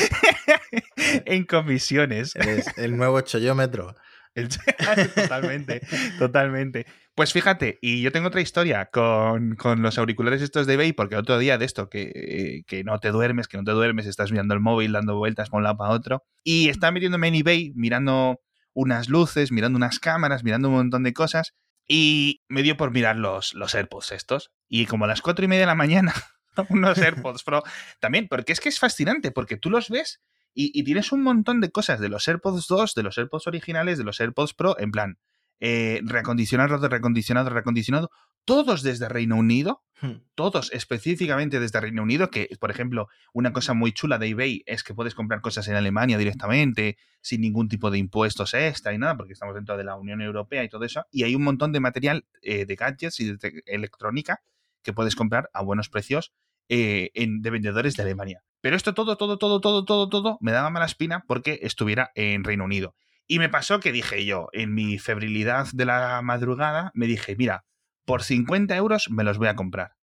en 1.26 1.46
comisiones. 1.46 2.34
el 2.78 2.98
nuevo 2.98 3.22
chollómetro. 3.22 3.96
totalmente, 5.16 5.82
totalmente. 6.18 6.86
Pues 7.16 7.32
fíjate, 7.32 7.78
y 7.82 8.02
yo 8.02 8.12
tengo 8.12 8.28
otra 8.28 8.42
historia 8.42 8.88
con, 8.88 9.56
los 9.78 9.98
auriculares 9.98 10.42
estos 10.42 10.66
de 10.66 10.74
eBay, 10.74 10.94
porque 10.94 11.16
otro 11.16 11.38
día 11.38 11.58
de 11.58 11.66
esto, 11.66 11.90
que, 11.90 12.64
no 12.86 13.00
te 13.00 13.10
duermes, 13.10 13.48
que 13.48 13.58
no 13.58 13.64
te 13.64 13.72
duermes, 13.72 14.08
estás 14.08 14.32
mirando 14.32 14.56
el 14.56 14.60
móvil, 14.60 14.94
dando 14.94 15.18
vueltas 15.18 15.50
por 15.50 15.60
un 15.60 15.66
lado 15.66 15.78
para 15.78 15.92
otro, 15.92 16.24
y 16.44 16.70
estaba 16.70 16.92
metiéndome 16.92 17.28
en 17.28 17.36
eBay, 17.36 17.72
mirando 17.76 18.42
unas 18.74 19.10
luces, 19.10 19.52
mirando 19.52 19.78
unas 19.78 20.00
cámaras, 20.00 20.44
mirando 20.44 20.70
un 20.70 20.76
montón 20.76 21.04
de 21.04 21.14
cosas, 21.14 21.54
y 21.88 22.42
me 22.48 22.64
dio 22.64 22.78
por 22.78 22.92
mirar 22.92 23.18
los, 23.18 23.54
los 23.54 23.76
AirPods 23.76 24.14
estos, 24.14 24.52
y 24.68 24.88
como 24.88 25.06
a 25.06 25.08
las 25.08 25.22
cuatro 25.22 25.46
y 25.46 25.48
media 25.48 25.62
de 25.62 25.68
la 25.68 25.76
mañana, 25.76 26.14
unos 26.70 26.98
AirPods 26.98 27.44
Pro, 27.44 27.62
también, 28.00 28.28
porque 28.28 28.54
es 28.54 28.60
que 28.60 28.70
es 28.70 28.80
fascinante, 28.80 29.32
porque 29.32 29.58
tú 29.58 29.70
los 29.70 29.90
ves 29.90 30.20
y, 30.54 30.84
tienes 30.84 31.12
un 31.12 31.24
montón 31.24 31.62
de 31.62 31.72
cosas 31.72 32.00
de 32.00 32.10
los 32.10 32.28
AirPods 32.28 32.68
2, 32.68 32.94
de 32.96 33.04
los 33.04 33.18
AirPods 33.18 33.48
originales, 33.48 33.98
de 33.98 34.04
los 34.04 34.20
AirPods 34.20 34.54
Pro, 34.54 34.80
en 34.80 34.92
plan, 34.92 35.18
eh, 35.60 36.02
reacondicionado, 36.04 36.78
reacondicionado, 36.88 37.50
reacondicionado, 37.50 38.12
todos 38.46 38.84
desde 38.84 39.10
Reino 39.10 39.38
Unido, 39.38 39.84
Hmm. 40.04 40.22
todos 40.36 40.70
específicamente 40.74 41.62
desde 41.62 41.80
Reino 41.80 42.04
Unido, 42.04 42.30
que 42.30 42.50
por 42.60 42.70
ejemplo, 42.70 43.08
una 43.32 43.54
cosa 43.54 43.74
muy 43.74 43.94
chula 43.94 44.18
de 44.18 44.28
eBay 44.28 44.62
es 44.66 44.84
que 44.84 44.94
puedes 44.94 45.16
comprar 45.16 45.40
cosas 45.40 45.66
en 45.70 45.76
Alemania 45.76 46.18
directamente, 46.18 46.98
sin 47.22 47.40
ningún 47.40 47.70
tipo 47.70 47.90
de 47.90 48.00
impuestos 48.00 48.54
extra 48.54 48.94
y 48.94 48.98
nada, 48.98 49.16
porque 49.16 49.32
estamos 49.32 49.56
dentro 49.56 49.78
de 49.78 49.86
la 49.86 49.96
Unión 49.96 50.22
Europea 50.22 50.62
y 50.62 50.68
todo 50.68 50.84
eso, 50.84 51.06
y 51.10 51.24
hay 51.24 51.36
un 51.36 51.44
montón 51.44 51.72
de 51.72 51.80
material 51.80 52.26
eh, 52.42 52.66
de 52.66 52.76
gadgets 52.76 53.22
y 53.22 53.32
de 53.32 53.64
electrónica 53.66 54.44
que 54.82 54.92
puedes 54.92 55.16
comprar 55.16 55.50
a 55.54 55.64
buenos 55.64 55.88
precios 55.88 56.34
eh, 56.68 57.12
en, 57.14 57.42
de 57.42 57.50
vendedores 57.50 57.96
de 57.96 58.04
Alemania. 58.04 58.44
Pero 58.64 58.78
esto 58.78 58.94
todo, 58.94 59.18
todo, 59.18 59.38
todo, 59.38 59.60
todo, 59.60 59.84
todo, 59.84 60.08
todo 60.08 60.38
me 60.40 60.54
daba 60.54 60.70
mala 60.70 60.86
espina 60.86 61.26
porque 61.28 61.60
estuviera 61.64 62.12
en 62.16 62.46
Reino 62.46 62.64
Unido. 62.64 62.96
Y 63.28 63.40
me 63.40 63.50
pasó 63.50 63.82
que 63.82 63.92
dije 63.92 64.24
yo, 64.24 64.48
en 64.54 64.74
mi 64.74 65.00
febrilidad 65.00 65.68
de 65.74 65.84
la 65.84 66.22
madrugada, 66.22 66.90
me 66.94 67.06
dije, 67.06 67.36
mira, 67.36 67.66
por 68.06 68.24
50 68.24 68.74
euros 68.78 69.10
me 69.12 69.26
los 69.26 69.38
voy 69.38 69.50
a 69.50 69.58
comprar. 69.58 69.96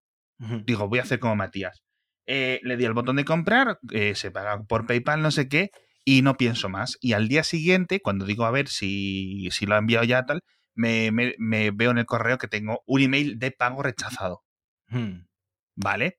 Digo, 0.67 0.89
voy 0.89 0.99
a 0.99 1.03
hacer 1.03 1.21
como 1.21 1.37
Matías. 1.37 1.83
Eh, 2.27 2.61
le 2.63 2.77
di 2.77 2.85
el 2.85 2.93
botón 2.93 3.17
de 3.17 3.25
comprar, 3.25 3.79
eh, 3.93 4.15
se 4.15 4.31
paga 4.31 4.63
por 4.65 4.87
PayPal, 4.87 5.23
no 5.23 5.31
sé 5.31 5.49
qué, 5.49 5.71
y 6.05 6.21
no 6.21 6.37
pienso 6.37 6.69
más. 6.69 6.99
Y 7.01 7.15
al 7.15 7.29
día 7.29 7.45
siguiente, 7.45 8.01
cuando 8.01 8.27
digo 8.27 8.45
a 8.45 8.51
ver 8.51 8.69
si, 8.69 9.49
si 9.53 9.65
lo 9.65 9.75
ha 9.75 9.79
enviado 9.79 10.05
ya 10.05 10.27
tal, 10.27 10.43
me, 10.75 11.11
veo 11.11 11.91
en 11.91 11.99
el 11.99 12.07
correo 12.07 12.37
que 12.37 12.47
tengo 12.47 12.83
un 12.85 13.01
email 13.01 13.39
de 13.39 13.53
pago 13.53 13.83
rechazado. 13.83 14.43
¿Vale? 15.77 16.19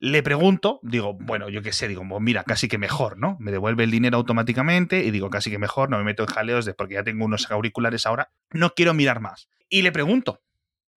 Le 0.00 0.22
pregunto, 0.22 0.78
digo, 0.82 1.14
bueno, 1.14 1.48
yo 1.48 1.60
qué 1.60 1.72
sé, 1.72 1.88
digo, 1.88 2.04
pues 2.08 2.22
mira, 2.22 2.44
casi 2.44 2.68
que 2.68 2.78
mejor, 2.78 3.18
¿no? 3.18 3.36
Me 3.40 3.50
devuelve 3.50 3.82
el 3.82 3.90
dinero 3.90 4.16
automáticamente 4.16 5.04
y 5.04 5.10
digo, 5.10 5.28
casi 5.28 5.50
que 5.50 5.58
mejor, 5.58 5.90
no 5.90 5.98
me 5.98 6.04
meto 6.04 6.22
en 6.22 6.28
jaleos 6.28 6.64
de 6.64 6.74
porque 6.74 6.94
ya 6.94 7.02
tengo 7.02 7.24
unos 7.24 7.50
auriculares 7.50 8.06
ahora, 8.06 8.30
no 8.50 8.70
quiero 8.74 8.94
mirar 8.94 9.20
más. 9.20 9.48
Y 9.68 9.82
le 9.82 9.90
pregunto, 9.90 10.40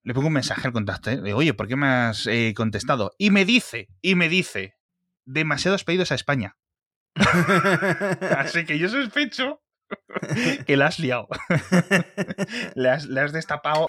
le 0.04 0.14
pongo 0.14 0.28
un 0.28 0.34
mensaje 0.34 0.68
al 0.68 0.74
contacto, 0.74 1.10
¿eh? 1.10 1.34
oye, 1.34 1.54
¿por 1.56 1.68
qué 1.68 1.76
me 1.76 1.88
has 1.88 2.28
eh, 2.28 2.54
contestado? 2.56 3.14
Y 3.18 3.32
me 3.32 3.44
dice, 3.44 3.88
y 4.04 4.14
me 4.14 4.30
dice, 4.30 4.76
demasiados 5.26 5.84
pedidos 5.84 6.12
a 6.12 6.16
España. 6.16 6.58
Así 8.38 8.66
que 8.66 8.78
yo 8.78 8.88
sospecho 8.88 9.62
que 10.68 10.78
la 10.78 10.88
has 10.88 11.00
liado. 11.00 11.28
le, 12.76 12.90
has, 12.90 13.34
destapado 13.34 13.88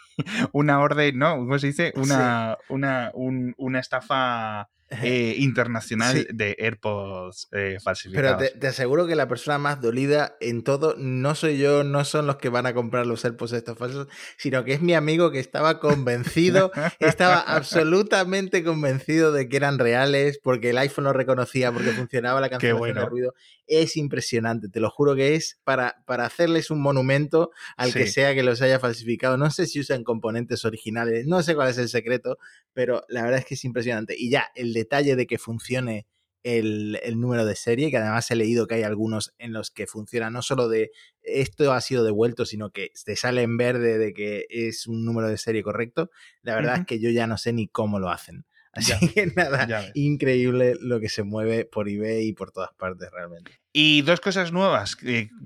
una 0.53 0.81
orden, 0.81 1.19
¿no? 1.19 1.37
¿Cómo 1.37 1.59
se 1.59 1.69
dice? 1.69 1.93
Una, 1.97 2.57
una, 2.69 3.11
una 3.15 3.79
estafa 3.79 4.69
eh, 5.01 5.37
internacional 5.39 6.27
de 6.33 6.57
AirPods 6.59 7.49
eh, 7.53 7.79
falsificados. 7.83 8.37
Pero 8.39 8.61
te, 8.61 8.67
aseguro 8.67 9.07
que 9.07 9.17
la 9.17 9.27
persona 9.27 9.59
más 9.59 9.81
dolida 9.81 10.37
en 10.41 10.63
todo 10.63 10.95
no 10.99 11.35
soy 11.35 11.59
yo, 11.59 11.83
no 11.83 12.05
son 12.05 12.27
los 12.27 12.37
que 12.37 12.51
van 12.51 12.67
a 12.67 12.75
comprar 12.75 13.07
los 13.07 13.25
AirPods 13.25 13.53
estos 13.53 13.79
falsos, 13.79 14.09
sino 14.37 14.65
que 14.65 14.75
es 14.75 14.83
mi 14.83 14.95
amigo 14.95 15.31
que 15.31 15.39
estaba 15.39 15.81
convencido, 15.81 16.73
estaba 17.01 17.41
absolutamente 17.41 18.63
convencido 18.63 19.33
de 19.33 19.49
que 19.49 19.57
eran 19.57 19.79
reales 19.79 20.39
porque 20.43 20.71
el 20.71 20.79
iPhone 20.79 21.05
lo 21.05 21.13
reconocía, 21.13 21.73
porque 21.73 21.93
funcionaba 21.93 22.41
la 22.41 22.51
cancelación 22.51 22.95
de 22.95 23.07
ruido. 23.07 23.35
Es 23.67 23.97
impresionante, 23.97 24.69
te 24.69 24.81
lo 24.81 24.91
juro 24.91 25.15
que 25.15 25.35
es 25.35 25.59
para, 25.65 26.03
para 26.07 26.27
hacerles 26.27 26.71
un 26.71 26.83
monumento 26.83 27.51
al 27.77 27.95
que 27.95 28.07
sea 28.07 28.35
que 28.35 28.43
los 28.43 28.61
haya 28.61 28.79
falsificado. 28.79 29.39
No 29.39 29.51
sé 29.51 29.67
si 29.67 29.81
usan 29.81 30.05
componentes 30.05 30.65
originales, 30.65 31.27
no 31.27 31.43
sé 31.43 31.55
cuál 31.55 31.71
es 31.71 31.79
el 31.79 31.89
secreto, 31.89 32.39
pero 32.75 33.05
la 33.09 33.23
verdad 33.23 33.39
es 33.39 33.47
que 33.47 33.55
es 33.55 33.65
impresionante. 33.65 34.15
Y 34.19 34.31
ya, 34.31 34.51
el 34.55 34.75
detalle 34.83 35.17
de 35.17 35.27
que 35.27 35.39
funcione 35.39 36.07
el, 36.43 36.99
número 37.17 37.45
de 37.45 37.55
serie, 37.55 37.91
que 37.91 37.99
además 37.99 38.31
he 38.31 38.37
leído 38.37 38.67
que 38.67 38.77
hay 38.77 38.83
algunos 38.83 39.35
en 39.39 39.53
los 39.53 39.71
que 39.71 39.87
funciona 39.87 40.31
no 40.31 40.43
solo 40.43 40.69
de 40.69 40.91
esto 41.23 41.73
ha 41.73 41.81
sido 41.81 42.05
devuelto, 42.05 42.45
sino 42.45 42.71
que 42.71 42.91
te 43.05 43.17
sale 43.17 43.43
en 43.43 43.57
verde 43.57 43.99
de 43.99 44.13
que 44.13 44.47
es 44.49 44.87
un 44.87 45.05
número 45.05 45.29
de 45.29 45.39
serie 45.39 45.63
correcto. 45.63 46.11
La 46.43 46.55
verdad 46.55 46.81
es 46.81 46.87
que 46.87 47.01
yo 47.01 47.11
ya 47.11 47.27
no 47.27 47.39
sé 47.39 47.53
ni 47.53 47.69
cómo 47.69 47.99
lo 47.99 48.11
hacen. 48.11 48.45
Así 48.73 49.09
que 49.11 49.27
nada, 49.27 49.91
increíble 49.93 50.75
lo 50.81 50.99
que 50.99 51.11
se 51.11 51.25
mueve 51.25 51.67
por 51.67 51.91
eBay 51.91 52.29
y 52.29 52.33
por 52.33 52.53
todas 52.53 52.71
partes 52.73 53.11
realmente. 53.11 53.53
Y 53.71 54.01
dos 54.01 54.21
cosas 54.21 54.51
nuevas, 54.51 54.97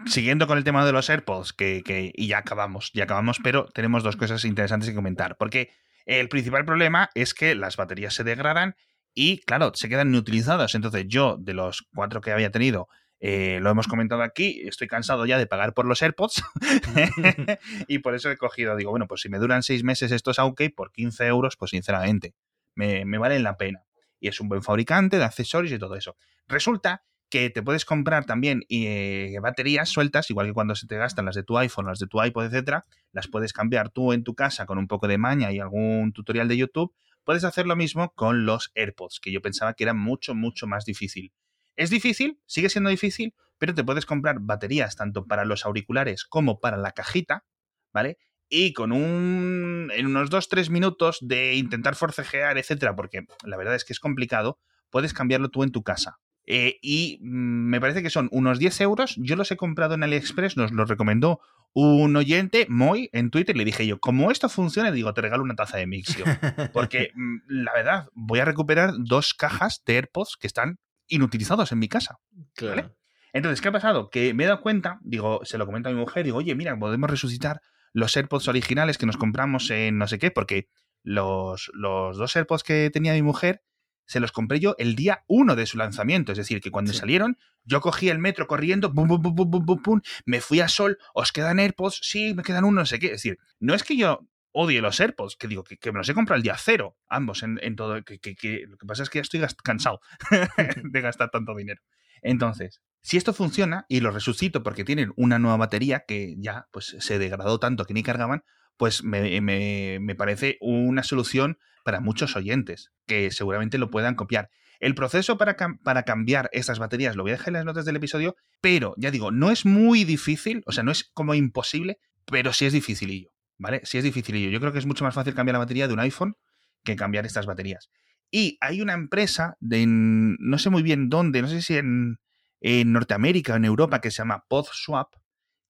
siguiendo 0.06 0.46
con 0.46 0.58
el 0.58 0.64
tema 0.64 0.86
de 0.86 0.92
los 0.92 1.10
AirPods, 1.10 1.52
que, 1.52 1.82
que, 1.84 2.12
y 2.14 2.28
ya 2.28 2.38
acabamos, 2.38 2.92
ya 2.94 3.02
acabamos, 3.02 3.38
pero 3.42 3.66
tenemos 3.74 4.04
dos 4.04 4.16
cosas 4.16 4.44
interesantes 4.44 4.90
que 4.90 4.94
comentar, 4.94 5.36
porque 5.36 5.70
el 6.04 6.28
principal 6.28 6.64
problema 6.64 7.10
es 7.14 7.34
que 7.34 7.56
las 7.56 7.76
baterías 7.76 8.14
se 8.14 8.22
degradan 8.22 8.76
y, 9.18 9.38
claro, 9.38 9.72
se 9.74 9.88
quedan 9.88 10.08
inutilizadas. 10.08 10.74
Entonces 10.74 11.06
yo, 11.08 11.38
de 11.40 11.54
los 11.54 11.88
cuatro 11.94 12.20
que 12.20 12.32
había 12.32 12.50
tenido, 12.50 12.86
eh, 13.18 13.58
lo 13.62 13.70
hemos 13.70 13.88
comentado 13.88 14.22
aquí, 14.22 14.60
estoy 14.66 14.88
cansado 14.88 15.24
ya 15.24 15.38
de 15.38 15.46
pagar 15.46 15.72
por 15.72 15.86
los 15.86 16.02
AirPods 16.02 16.44
y 17.88 18.00
por 18.00 18.14
eso 18.14 18.30
he 18.30 18.36
cogido, 18.36 18.76
digo, 18.76 18.90
bueno, 18.90 19.08
pues 19.08 19.22
si 19.22 19.30
me 19.30 19.38
duran 19.38 19.62
seis 19.62 19.82
meses 19.84 20.12
estos 20.12 20.38
OK, 20.38 20.60
por 20.76 20.92
15 20.92 21.26
euros, 21.28 21.56
pues 21.56 21.70
sinceramente, 21.70 22.34
me, 22.74 23.04
valen 23.16 23.42
la 23.42 23.56
pena. 23.56 23.84
Y 24.20 24.28
es 24.28 24.38
un 24.38 24.50
buen 24.50 24.62
fabricante 24.62 25.16
de 25.16 25.24
accesorios 25.24 25.72
y 25.72 25.78
todo 25.78 25.96
eso. 25.96 26.16
Resulta 26.46 27.02
que 27.30 27.48
te 27.48 27.62
puedes 27.62 27.86
comprar 27.86 28.26
también 28.26 28.64
eh, 28.68 29.34
baterías 29.40 29.88
sueltas, 29.88 30.28
igual 30.28 30.48
que 30.48 30.52
cuando 30.52 30.74
se 30.74 30.86
te 30.86 30.98
gastan 30.98 31.24
las 31.24 31.34
de 31.34 31.42
tu 31.42 31.56
iPhone, 31.56 31.86
las 31.86 31.98
de 32.00 32.06
tu 32.06 32.22
iPod, 32.22 32.44
etcétera, 32.44 32.84
las 33.12 33.28
puedes 33.28 33.54
cambiar 33.54 33.88
tú 33.88 34.12
en 34.12 34.24
tu 34.24 34.34
casa 34.34 34.66
con 34.66 34.76
un 34.76 34.86
poco 34.86 35.08
de 35.08 35.16
maña 35.16 35.52
y 35.52 35.58
algún 35.58 36.12
tutorial 36.12 36.48
de 36.48 36.58
YouTube. 36.58 36.94
Puedes 37.26 37.44
hacer 37.44 37.66
lo 37.66 37.76
mismo 37.76 38.14
con 38.14 38.46
los 38.46 38.72
AirPods, 38.74 39.20
que 39.20 39.32
yo 39.32 39.42
pensaba 39.42 39.74
que 39.74 39.84
era 39.84 39.92
mucho, 39.92 40.34
mucho 40.34 40.66
más 40.66 40.86
difícil. 40.86 41.34
Es 41.76 41.90
difícil, 41.90 42.40
sigue 42.46 42.70
siendo 42.70 42.88
difícil, 42.88 43.34
pero 43.58 43.74
te 43.74 43.84
puedes 43.84 44.06
comprar 44.06 44.36
baterías 44.40 44.96
tanto 44.96 45.26
para 45.26 45.44
los 45.44 45.66
auriculares 45.66 46.24
como 46.24 46.60
para 46.60 46.78
la 46.78 46.92
cajita, 46.92 47.44
¿vale? 47.92 48.16
y 48.48 48.72
con 48.72 48.92
un. 48.92 49.90
en 49.92 50.06
unos 50.06 50.30
2-3 50.30 50.70
minutos 50.70 51.18
de 51.20 51.54
intentar 51.54 51.96
forcejear, 51.96 52.58
etcétera, 52.58 52.94
porque 52.94 53.26
la 53.44 53.56
verdad 53.56 53.74
es 53.74 53.84
que 53.84 53.92
es 53.92 54.00
complicado, 54.00 54.58
puedes 54.90 55.12
cambiarlo 55.12 55.48
tú 55.48 55.62
en 55.62 55.72
tu 55.72 55.82
casa. 55.82 56.18
Eh, 56.46 56.78
y 56.80 57.18
me 57.20 57.80
parece 57.80 58.02
que 58.02 58.10
son 58.10 58.28
unos 58.30 58.58
10 58.58 58.80
euros. 58.82 59.16
Yo 59.18 59.36
los 59.36 59.50
he 59.50 59.56
comprado 59.56 59.94
en 59.94 60.04
AliExpress, 60.04 60.56
nos 60.56 60.72
lo 60.72 60.84
recomendó 60.84 61.40
un 61.72 62.16
oyente, 62.16 62.66
Moy, 62.70 63.10
en 63.12 63.30
Twitter. 63.30 63.56
Le 63.56 63.64
dije 63.64 63.86
yo, 63.86 64.00
como 64.00 64.30
esto 64.30 64.48
funciona, 64.48 64.92
digo, 64.92 65.12
te 65.12 65.20
regalo 65.20 65.42
una 65.42 65.56
taza 65.56 65.76
de 65.76 65.86
Mixio. 65.86 66.24
Porque 66.72 67.10
mm, 67.14 67.36
la 67.48 67.72
verdad, 67.74 68.08
voy 68.14 68.38
a 68.38 68.44
recuperar 68.44 68.94
dos 68.98 69.34
cajas 69.34 69.82
de 69.84 69.96
AirPods 69.96 70.36
que 70.40 70.46
están 70.46 70.78
inutilizados 71.08 71.72
en 71.72 71.78
mi 71.78 71.88
casa. 71.88 72.18
Claro. 72.54 72.96
Entonces, 73.32 73.60
¿qué 73.60 73.68
ha 73.68 73.72
pasado? 73.72 74.08
Que 74.08 74.32
me 74.32 74.44
he 74.44 74.46
dado 74.46 74.62
cuenta, 74.62 74.98
digo, 75.02 75.40
se 75.44 75.58
lo 75.58 75.66
comento 75.66 75.88
a 75.88 75.92
mi 75.92 75.98
mujer, 75.98 76.24
digo, 76.24 76.38
oye, 76.38 76.54
mira, 76.54 76.78
podemos 76.78 77.10
resucitar 77.10 77.60
los 77.92 78.16
AirPods 78.16 78.48
originales 78.48 78.96
que 78.96 79.06
nos 79.06 79.18
compramos 79.18 79.70
en 79.70 79.98
no 79.98 80.06
sé 80.06 80.18
qué, 80.18 80.30
porque 80.30 80.68
los, 81.02 81.70
los 81.74 82.16
dos 82.16 82.34
AirPods 82.34 82.62
que 82.62 82.90
tenía 82.90 83.12
mi 83.12 83.22
mujer 83.22 83.62
se 84.06 84.20
los 84.20 84.32
compré 84.32 84.60
yo 84.60 84.74
el 84.78 84.96
día 84.96 85.24
uno 85.26 85.56
de 85.56 85.66
su 85.66 85.78
lanzamiento. 85.78 86.32
Es 86.32 86.38
decir, 86.38 86.60
que 86.60 86.70
cuando 86.70 86.92
salieron, 86.92 87.38
yo 87.64 87.80
cogí 87.80 88.08
el 88.08 88.18
metro 88.18 88.46
corriendo, 88.46 88.92
pum, 88.92 89.08
pum, 89.08 89.22
pum, 89.22 89.34
pum, 89.34 89.66
pum, 89.66 89.82
pum, 89.82 90.00
me 90.24 90.40
fui 90.40 90.60
a 90.60 90.68
Sol, 90.68 90.98
¿os 91.14 91.32
quedan 91.32 91.58
AirPods? 91.58 92.00
Sí, 92.02 92.34
me 92.34 92.42
quedan 92.42 92.64
uno, 92.64 92.80
no 92.80 92.86
sé 92.86 92.98
qué. 92.98 93.06
Es 93.06 93.22
decir, 93.22 93.38
no 93.60 93.74
es 93.74 93.82
que 93.82 93.96
yo 93.96 94.26
odie 94.52 94.80
los 94.80 94.98
AirPods, 94.98 95.36
que 95.36 95.48
digo, 95.48 95.64
que, 95.64 95.92
me 95.92 95.98
los 95.98 96.08
he 96.08 96.14
comprado 96.14 96.36
el 96.38 96.42
día 96.42 96.56
cero, 96.58 96.96
ambos, 97.08 97.42
en, 97.42 97.76
todo. 97.76 98.02
Que, 98.02 98.18
que, 98.18 98.64
lo 98.66 98.78
que 98.78 98.86
pasa 98.86 99.02
es 99.02 99.10
que 99.10 99.18
ya 99.18 99.22
estoy 99.22 99.40
cansado 99.62 100.00
de 100.82 101.00
gastar 101.00 101.30
tanto 101.30 101.54
dinero. 101.54 101.82
Entonces, 102.22 102.80
si 103.02 103.16
esto 103.16 103.32
funciona 103.32 103.86
y 103.88 104.00
lo 104.00 104.10
resucito 104.10 104.62
porque 104.62 104.84
tienen 104.84 105.12
una 105.16 105.38
nueva 105.38 105.58
batería 105.58 106.04
que 106.08 106.34
ya 106.38 106.68
pues, 106.72 106.96
se 106.98 107.18
degradó 107.18 107.60
tanto 107.60 107.84
que 107.84 107.94
ni 107.94 108.02
cargaban, 108.02 108.42
pues 108.76 109.04
me, 109.04 109.40
me, 109.40 110.14
parece 110.16 110.58
una 110.60 111.02
solución 111.02 111.58
para 111.86 112.00
muchos 112.00 112.34
oyentes 112.34 112.90
que 113.06 113.30
seguramente 113.30 113.78
lo 113.78 113.92
puedan 113.92 114.16
copiar. 114.16 114.50
El 114.80 114.96
proceso 114.96 115.38
para, 115.38 115.56
para, 115.84 116.02
cambiar 116.02 116.50
estas 116.52 116.80
baterías 116.80 117.14
lo 117.14 117.22
voy 117.22 117.30
a 117.30 117.34
dejar 117.34 117.50
en 117.50 117.54
las 117.54 117.64
notas 117.64 117.84
del 117.84 117.94
episodio, 117.94 118.34
pero 118.60 118.92
ya 118.98 119.12
digo, 119.12 119.30
no 119.30 119.52
es 119.52 119.64
muy 119.64 120.02
difícil, 120.02 120.64
o 120.66 120.72
sea, 120.72 120.82
no 120.82 120.90
es 120.90 121.04
como 121.14 121.32
imposible, 121.34 122.00
pero 122.24 122.52
sí 122.52 122.66
es 122.66 122.72
dificilillo, 122.72 123.30
¿vale? 123.56 123.82
Sí 123.84 123.98
es 123.98 124.04
dificilillo. 124.04 124.50
Yo 124.50 124.58
creo 124.58 124.72
que 124.72 124.80
es 124.80 124.86
mucho 124.86 125.04
más 125.04 125.14
fácil 125.14 125.36
cambiar 125.36 125.54
la 125.54 125.60
batería 125.60 125.86
de 125.86 125.94
un 125.94 126.00
iPhone 126.00 126.34
que 126.82 126.96
cambiar 126.96 127.24
estas 127.24 127.46
baterías. 127.46 127.88
Y 128.32 128.58
hay 128.60 128.82
una 128.82 128.94
empresa 128.94 129.56
de 129.60 129.84
no 129.86 130.58
sé 130.58 130.70
muy 130.70 130.82
bien 130.82 131.08
dónde, 131.08 131.40
no 131.40 131.46
sé 131.46 131.62
si 131.62 131.76
en, 131.76 132.18
en 132.60 132.92
Norteamérica 132.92 133.52
o 133.52 133.56
en 133.56 133.64
Europa, 133.64 134.00
que 134.00 134.10
se 134.10 134.18
llama 134.18 134.44
PodSwap, 134.48 135.14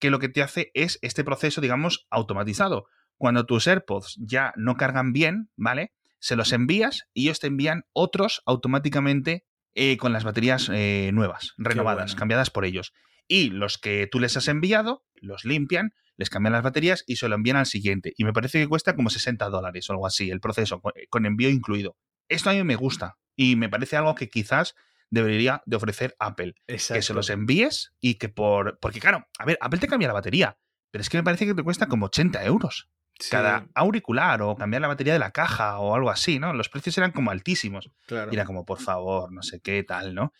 que 0.01 0.09
lo 0.09 0.19
que 0.19 0.31
te 0.31 0.43
hace 0.43 0.71
es 0.73 0.99
este 1.03 1.25
proceso, 1.25 1.61
digamos, 1.61 2.07
automatizado. 2.09 2.87
Cuando 3.19 3.45
tus 3.45 3.67
AirPods 3.67 4.17
ya 4.19 4.55
no 4.57 4.77
cargan 4.77 5.13
bien, 5.13 5.51
¿vale? 5.57 5.93
Se 6.19 6.37
los 6.37 6.53
envías 6.53 7.09
y 7.13 7.25
ellos 7.25 7.41
te 7.41 7.47
envían 7.47 7.85
otros 7.93 8.43
automáticamente 8.47 9.45
eh, 9.75 9.97
con 9.97 10.13
las 10.13 10.25
baterías 10.25 10.71
eh, 10.73 11.11
nuevas, 11.13 11.55
renovadas, 11.59 12.15
cambiadas 12.15 12.51
por 12.51 12.65
ellos. 12.65 12.93
Y 13.29 13.51
los 13.51 13.79
que 13.79 14.09
tú 14.11 14.21
les 14.21 14.37
has 14.37 14.49
enviado, 14.49 15.05
los 15.15 15.45
limpian, 15.45 15.93
les 16.17 16.31
cambian 16.31 16.53
las 16.53 16.63
baterías 16.63 17.05
y 17.07 17.17
se 17.17 17.29
lo 17.29 17.35
envían 17.35 17.57
al 17.57 17.67
siguiente. 17.67 18.13
Y 18.17 18.25
me 18.25 18.33
parece 18.33 18.61
que 18.61 18.69
cuesta 18.69 18.95
como 18.95 19.11
60 19.11 19.49
dólares 19.51 19.89
o 19.89 19.93
algo 19.93 20.07
así, 20.07 20.31
el 20.31 20.41
proceso, 20.41 20.81
con 21.11 21.27
envío 21.27 21.51
incluido. 21.51 21.97
Esto 22.29 22.51
a 22.51 22.55
mí 22.55 22.65
me 22.65 22.77
gusta 22.77 23.19
y 23.37 23.57
me 23.57 23.69
parece 23.69 23.97
algo 23.97 24.15
que 24.15 24.29
quizás 24.29 24.75
debería 25.11 25.63
de 25.67 25.77
ofrecer 25.77 26.17
Apple. 26.19 26.55
Que 26.67 26.79
se 26.79 27.15
los 27.15 27.31
envíes 27.31 27.93
y 28.01 28.15
que 28.15 28.29
por... 28.29 28.79
Porque 28.81 29.01
claro, 29.01 29.27
a 29.39 29.45
ver, 29.45 29.59
Apple 29.61 29.81
te 29.81 29.89
cambia 29.89 30.09
la 30.09 30.15
batería, 30.15 30.59
pero 30.91 31.03
es 31.03 31.09
que 31.09 31.19
me 31.19 31.25
parece 31.25 31.47
que 31.47 31.55
te 31.55 31.63
cuesta 31.63 31.87
como 31.87 32.07
80 32.07 32.45
euros. 32.45 32.89
Cada 33.31 33.67
auricular 33.75 34.43
o 34.43 34.57
cambiar 34.57 34.83
la 34.83 34.89
batería 34.89 35.13
de 35.15 35.19
la 35.19 35.31
caja 35.33 35.79
o 35.79 35.95
algo 35.95 36.11
así, 36.11 36.39
¿no? 36.39 36.53
Los 36.53 36.69
precios 36.69 36.97
eran 36.99 37.13
como 37.13 37.31
altísimos. 37.31 37.91
Claro. 38.07 38.31
Y 38.33 38.35
era 38.35 38.45
como, 38.45 38.65
por 38.65 38.81
favor, 38.81 39.33
no 39.33 39.43
sé 39.43 39.61
qué 39.61 39.83
tal, 39.85 40.15
¿no? 40.15 40.33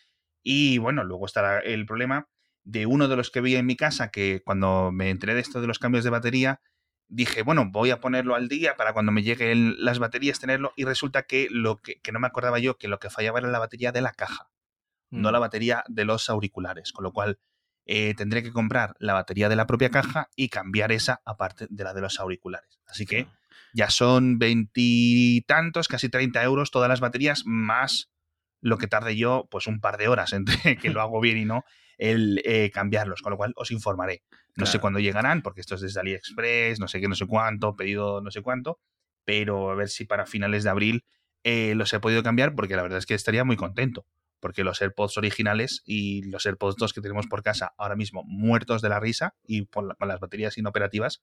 Y 0.43 0.77
bueno, 0.77 1.03
luego 1.03 1.25
estará 1.25 1.59
el 1.59 1.85
problema 1.85 2.29
de 2.63 2.85
uno 2.85 3.07
de 3.07 3.15
los 3.15 3.31
que 3.31 3.41
vi 3.41 3.55
en 3.55 3.65
mi 3.65 3.75
casa 3.75 4.09
que 4.11 4.41
cuando 4.45 4.91
me 4.91 5.09
enteré 5.09 5.33
de 5.33 5.41
esto 5.41 5.61
de 5.61 5.67
los 5.67 5.79
cambios 5.79 6.03
de 6.03 6.09
batería, 6.09 6.61
dije, 7.07 7.41
bueno, 7.43 7.69
voy 7.71 7.91
a 7.91 7.99
ponerlo 7.99 8.35
al 8.35 8.47
día 8.49 8.75
para 8.75 8.93
cuando 8.93 9.11
me 9.11 9.23
lleguen 9.23 9.75
las 9.83 9.99
baterías 9.99 10.39
tenerlo 10.39 10.73
y 10.75 10.83
resulta 10.85 11.23
que 11.23 11.47
lo 11.49 11.77
que, 11.77 11.99
que 12.01 12.11
no 12.11 12.19
me 12.19 12.27
acordaba 12.27 12.59
yo 12.59 12.77
que 12.77 12.87
lo 12.89 12.99
que 12.99 13.09
fallaba 13.09 13.39
era 13.39 13.49
la 13.49 13.59
batería 13.59 13.91
de 13.91 14.01
la 14.01 14.11
caja, 14.13 14.49
no 15.11 15.31
la 15.31 15.39
Mm. 15.39 15.41
batería 15.41 15.83
de 15.87 16.05
los 16.05 16.29
auriculares, 16.29 16.91
con 16.93 17.03
lo 17.03 17.13
cual 17.13 17.39
eh, 17.89 18.13
tendré 18.15 18.43
que 18.43 18.51
comprar 18.51 18.95
la 18.99 19.13
batería 19.13 19.47
de 19.47 19.55
la 19.55 19.65
propia 19.65 19.89
caja 19.89 20.29
y 20.35 20.49
cambiar 20.49 20.91
esa 20.91 21.21
aparte 21.25 21.67
de 21.69 21.83
la 21.85 21.93
de 21.93 22.01
los 22.01 22.19
auriculares. 22.19 22.79
Así 22.85 23.05
que 23.05 23.27
ya 23.73 23.89
son 23.89 24.39
veintitantos, 24.39 25.87
casi 25.87 26.09
30 26.09 26.43
euros 26.43 26.69
todas 26.69 26.89
las 26.89 26.99
baterías, 26.99 27.43
más 27.45 28.09
lo 28.59 28.77
que 28.77 28.87
tarde 28.87 29.15
yo, 29.15 29.47
pues 29.49 29.67
un 29.67 29.79
par 29.79 29.97
de 29.97 30.09
horas 30.09 30.33
entre 30.33 30.77
que 30.77 30.89
lo 30.89 31.01
hago 31.01 31.21
bien 31.21 31.37
y 31.37 31.45
no, 31.45 31.63
el 31.97 32.41
eh, 32.43 32.71
cambiarlos, 32.71 33.21
con 33.21 33.31
lo 33.31 33.37
cual 33.37 33.53
os 33.55 33.71
informaré. 33.71 34.23
No 34.55 34.65
sé 34.65 34.79
cuándo 34.79 34.99
llegarán, 34.99 35.43
porque 35.43 35.61
esto 35.61 35.75
es 35.75 35.81
desde 35.81 35.99
AliExpress, 35.99 36.79
no 36.79 36.87
sé 36.87 36.99
qué, 36.99 37.07
no 37.07 37.13
sé 37.13 37.27
cuánto, 37.27 37.75
pedido 37.75 38.21
no 38.21 38.31
sé 38.31 38.41
cuánto, 38.41 38.79
pero 39.23 39.69
a 39.69 39.75
ver 39.75 39.87
si 39.87 40.05
para 40.05 40.25
finales 40.25 40.63
de 40.63 40.71
abril 40.71 41.05
eh, 41.43 41.75
los 41.75 41.93
he 41.93 41.99
podido 41.99 42.23
cambiar, 42.23 42.55
porque 42.55 42.75
la 42.75 42.81
verdad 42.81 42.97
es 42.97 43.05
que 43.05 43.13
estaría 43.13 43.43
muy 43.43 43.55
contento, 43.55 44.07
porque 44.39 44.63
los 44.63 44.81
AirPods 44.81 45.17
originales 45.17 45.81
y 45.85 46.23
los 46.29 46.45
AirPods 46.45 46.75
2 46.77 46.93
que 46.93 47.01
tenemos 47.01 47.27
por 47.27 47.43
casa 47.43 47.73
ahora 47.77 47.95
mismo 47.95 48.23
muertos 48.25 48.81
de 48.81 48.89
la 48.89 48.99
risa 48.99 49.35
y 49.45 49.63
por 49.63 49.85
la- 49.87 49.95
con 49.95 50.07
las 50.07 50.19
baterías 50.19 50.57
inoperativas, 50.57 51.21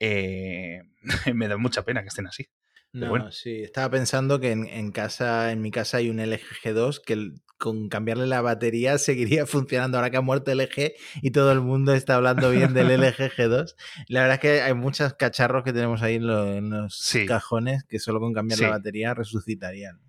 eh, 0.00 0.82
me 1.34 1.48
da 1.48 1.56
mucha 1.56 1.82
pena 1.84 2.02
que 2.02 2.08
estén 2.08 2.26
así. 2.26 2.48
No, 2.92 3.08
bueno. 3.08 3.32
sí, 3.32 3.62
estaba 3.62 3.90
pensando 3.90 4.38
que 4.38 4.52
en, 4.52 4.66
en 4.68 4.92
casa, 4.92 5.50
en 5.50 5.60
mi 5.60 5.72
casa 5.72 5.96
hay 5.96 6.10
un 6.10 6.20
LG 6.20 6.42
G2 6.62 7.00
que 7.04 7.12
el- 7.14 7.40
con 7.58 7.88
cambiarle 7.88 8.26
la 8.26 8.40
batería 8.40 8.98
seguiría 8.98 9.46
funcionando 9.46 9.96
ahora 9.98 10.10
que 10.10 10.16
ha 10.16 10.20
muerto 10.20 10.52
el 10.52 10.60
LG 10.60 10.92
y 11.22 11.30
todo 11.32 11.50
el 11.50 11.60
mundo 11.60 11.92
está 11.94 12.14
hablando 12.16 12.50
bien 12.50 12.72
del 12.72 12.90
LG 13.00 13.32
G2. 13.36 13.74
La 14.08 14.20
verdad 14.20 14.34
es 14.34 14.40
que 14.40 14.60
hay 14.62 14.74
muchos 14.74 15.14
cacharros 15.14 15.64
que 15.64 15.72
tenemos 15.72 16.02
ahí 16.02 16.16
en, 16.16 16.26
lo- 16.28 16.52
en 16.52 16.70
los 16.70 16.96
Sí. 16.96 17.26
cajones 17.26 17.82
que 17.84 17.98
solo 17.98 18.20
con 18.20 18.32
cambiar 18.32 18.58
Sí. 18.58 18.64
la 18.64 18.70
batería 18.70 19.12
resucitarían. 19.14 20.00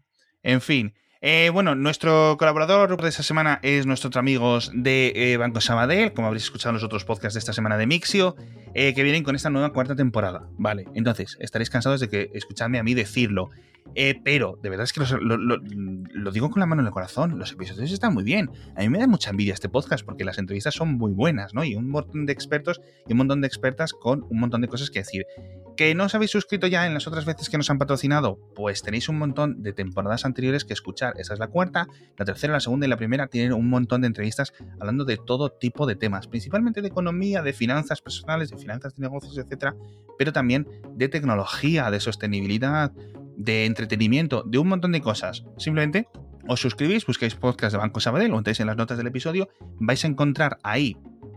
En 0.44 0.62
fin. 0.62 0.94
Eh, 1.28 1.50
bueno, 1.50 1.74
nuestro 1.74 2.36
colaborador 2.38 3.02
de 3.02 3.10
esta 3.10 3.24
semana 3.24 3.60
es 3.64 3.88
nuestro 3.88 4.10
otro 4.10 4.20
amigos 4.20 4.72
de 4.76 5.12
eh, 5.16 5.38
Banco 5.38 5.60
Sabadell, 5.60 6.14
como 6.14 6.28
habréis 6.28 6.44
escuchado 6.44 6.70
en 6.70 6.76
los 6.76 6.84
otros 6.84 7.04
podcasts 7.04 7.34
de 7.34 7.40
esta 7.40 7.52
semana 7.52 7.78
de 7.78 7.88
Mixio, 7.88 8.36
eh, 8.76 8.94
que 8.94 9.02
vienen 9.02 9.24
con 9.24 9.36
esta 9.36 9.50
nueva 9.50 9.74
cuarta 9.74 9.96
temporada. 9.96 10.48
Vale, 10.60 10.86
entonces, 10.94 11.36
estaréis 11.40 11.72
cansados 11.72 12.00
de 12.00 12.10
que 12.10 12.30
escuchadme 12.36 12.78
a 12.78 12.84
mí 12.84 12.94
decirlo. 12.94 13.50
eh, 13.94 14.20
pero, 14.24 14.58
de 14.64 14.70
verdad 14.70 14.84
es 14.84 14.94
que 14.94 15.00
lo- 15.22 15.38
lo 15.38 16.32
digo 16.32 16.50
con 16.50 16.60
la 16.60 16.66
mano 16.66 16.82
en 16.82 16.88
el 16.88 16.92
corazón, 16.92 17.38
los 17.40 17.52
episodios 17.54 17.92
están 17.92 18.14
muy 18.16 18.24
bien. 18.24 18.50
A 18.76 18.82
mí 18.82 18.90
me 18.90 18.98
da 18.98 19.08
mucha 19.08 19.30
envidia 19.30 19.54
este 19.54 19.70
podcast 19.70 20.04
porque 20.04 20.26
las 20.26 20.38
entrevistas 20.40 20.74
son 20.74 20.96
muy 20.96 21.12
buenas, 21.14 21.54
¿no? 21.54 21.64
Y 21.64 21.76
un 21.76 21.90
montón 21.90 22.26
de 22.26 22.34
expertos 22.34 22.82
y 23.08 23.14
un 23.14 23.20
montón 23.20 23.42
de 23.42 23.48
expertas 23.48 23.94
con 23.94 24.24
un 24.30 24.40
montón 24.40 24.62
de 24.62 24.68
cosas 24.68 24.90
que 24.90 25.00
decir. 25.00 25.26
¿Que 25.76 25.94
no 25.94 26.06
os 26.06 26.16
habéis 26.16 26.32
suscrito 26.32 26.68
ya 26.68 26.88
en 26.88 26.94
las 26.94 27.06
otras 27.06 27.26
veces 27.26 27.50
que 27.50 27.58
nos 27.58 27.70
han 27.70 27.78
patrocinado? 27.78 28.40
Pues 28.56 28.82
tenéis 28.82 29.10
un 29.10 29.18
montón 29.18 29.62
de 29.62 29.74
temporadas 29.74 30.24
anteriores 30.24 30.64
que 30.64 30.72
escuchar. 30.72 31.16
Esta 31.18 31.34
es 31.34 31.40
la 31.40 31.48
cuarta, 31.48 31.88
la 32.18 32.24
tercera, 32.24 32.54
la 32.54 32.62
segunda 32.62 32.86
y 32.86 32.90
la 32.90 32.96
primera 32.96 33.28
tienen 33.28 33.52
un 33.52 33.70
montón 33.70 34.00
de 34.00 34.08
entrevistas 34.08 34.54
hablando 34.80 35.04
de 35.04 35.18
todo 35.18 35.50
tipo 35.50 35.86
de 35.86 35.98
temas, 35.98 36.28
principalmente 36.28 36.82
de 36.82 36.88
economía, 36.88 37.42
de 37.42 37.52
finanzas 37.52 38.02
personales, 38.02 38.52
de 38.52 38.58
finanzas 38.58 38.96
de 38.96 39.02
negocios, 39.02 39.38
etcétera, 39.38 39.76
pero 40.18 40.32
también 40.32 40.66
de 40.94 41.10
tecnología, 41.10 41.92
de 41.92 42.00
sostenibilidad, 42.00 42.94
de 43.36 43.66
entretenimiento, 43.66 44.44
de 44.44 44.60
un 44.60 44.70
montón 44.70 44.94
de 44.94 45.02
cosas. 45.02 45.44
Simplemente 45.58 46.08
os 46.48 46.62
suscribís, 46.62 47.06
buscáis 47.06 47.36
podcast 47.36 47.74
de 47.74 47.80
Banco 47.80 48.00
Sabadell 48.00 48.32
o 48.34 48.38
entráis 48.38 48.62
en 48.62 48.68
las 48.68 48.78
notas 48.78 48.98
del 48.98 49.08
episodio, 49.08 49.50
vais 49.80 50.06
a 50.06 50.08
encontrar 50.08 50.58
ahí 50.64 50.96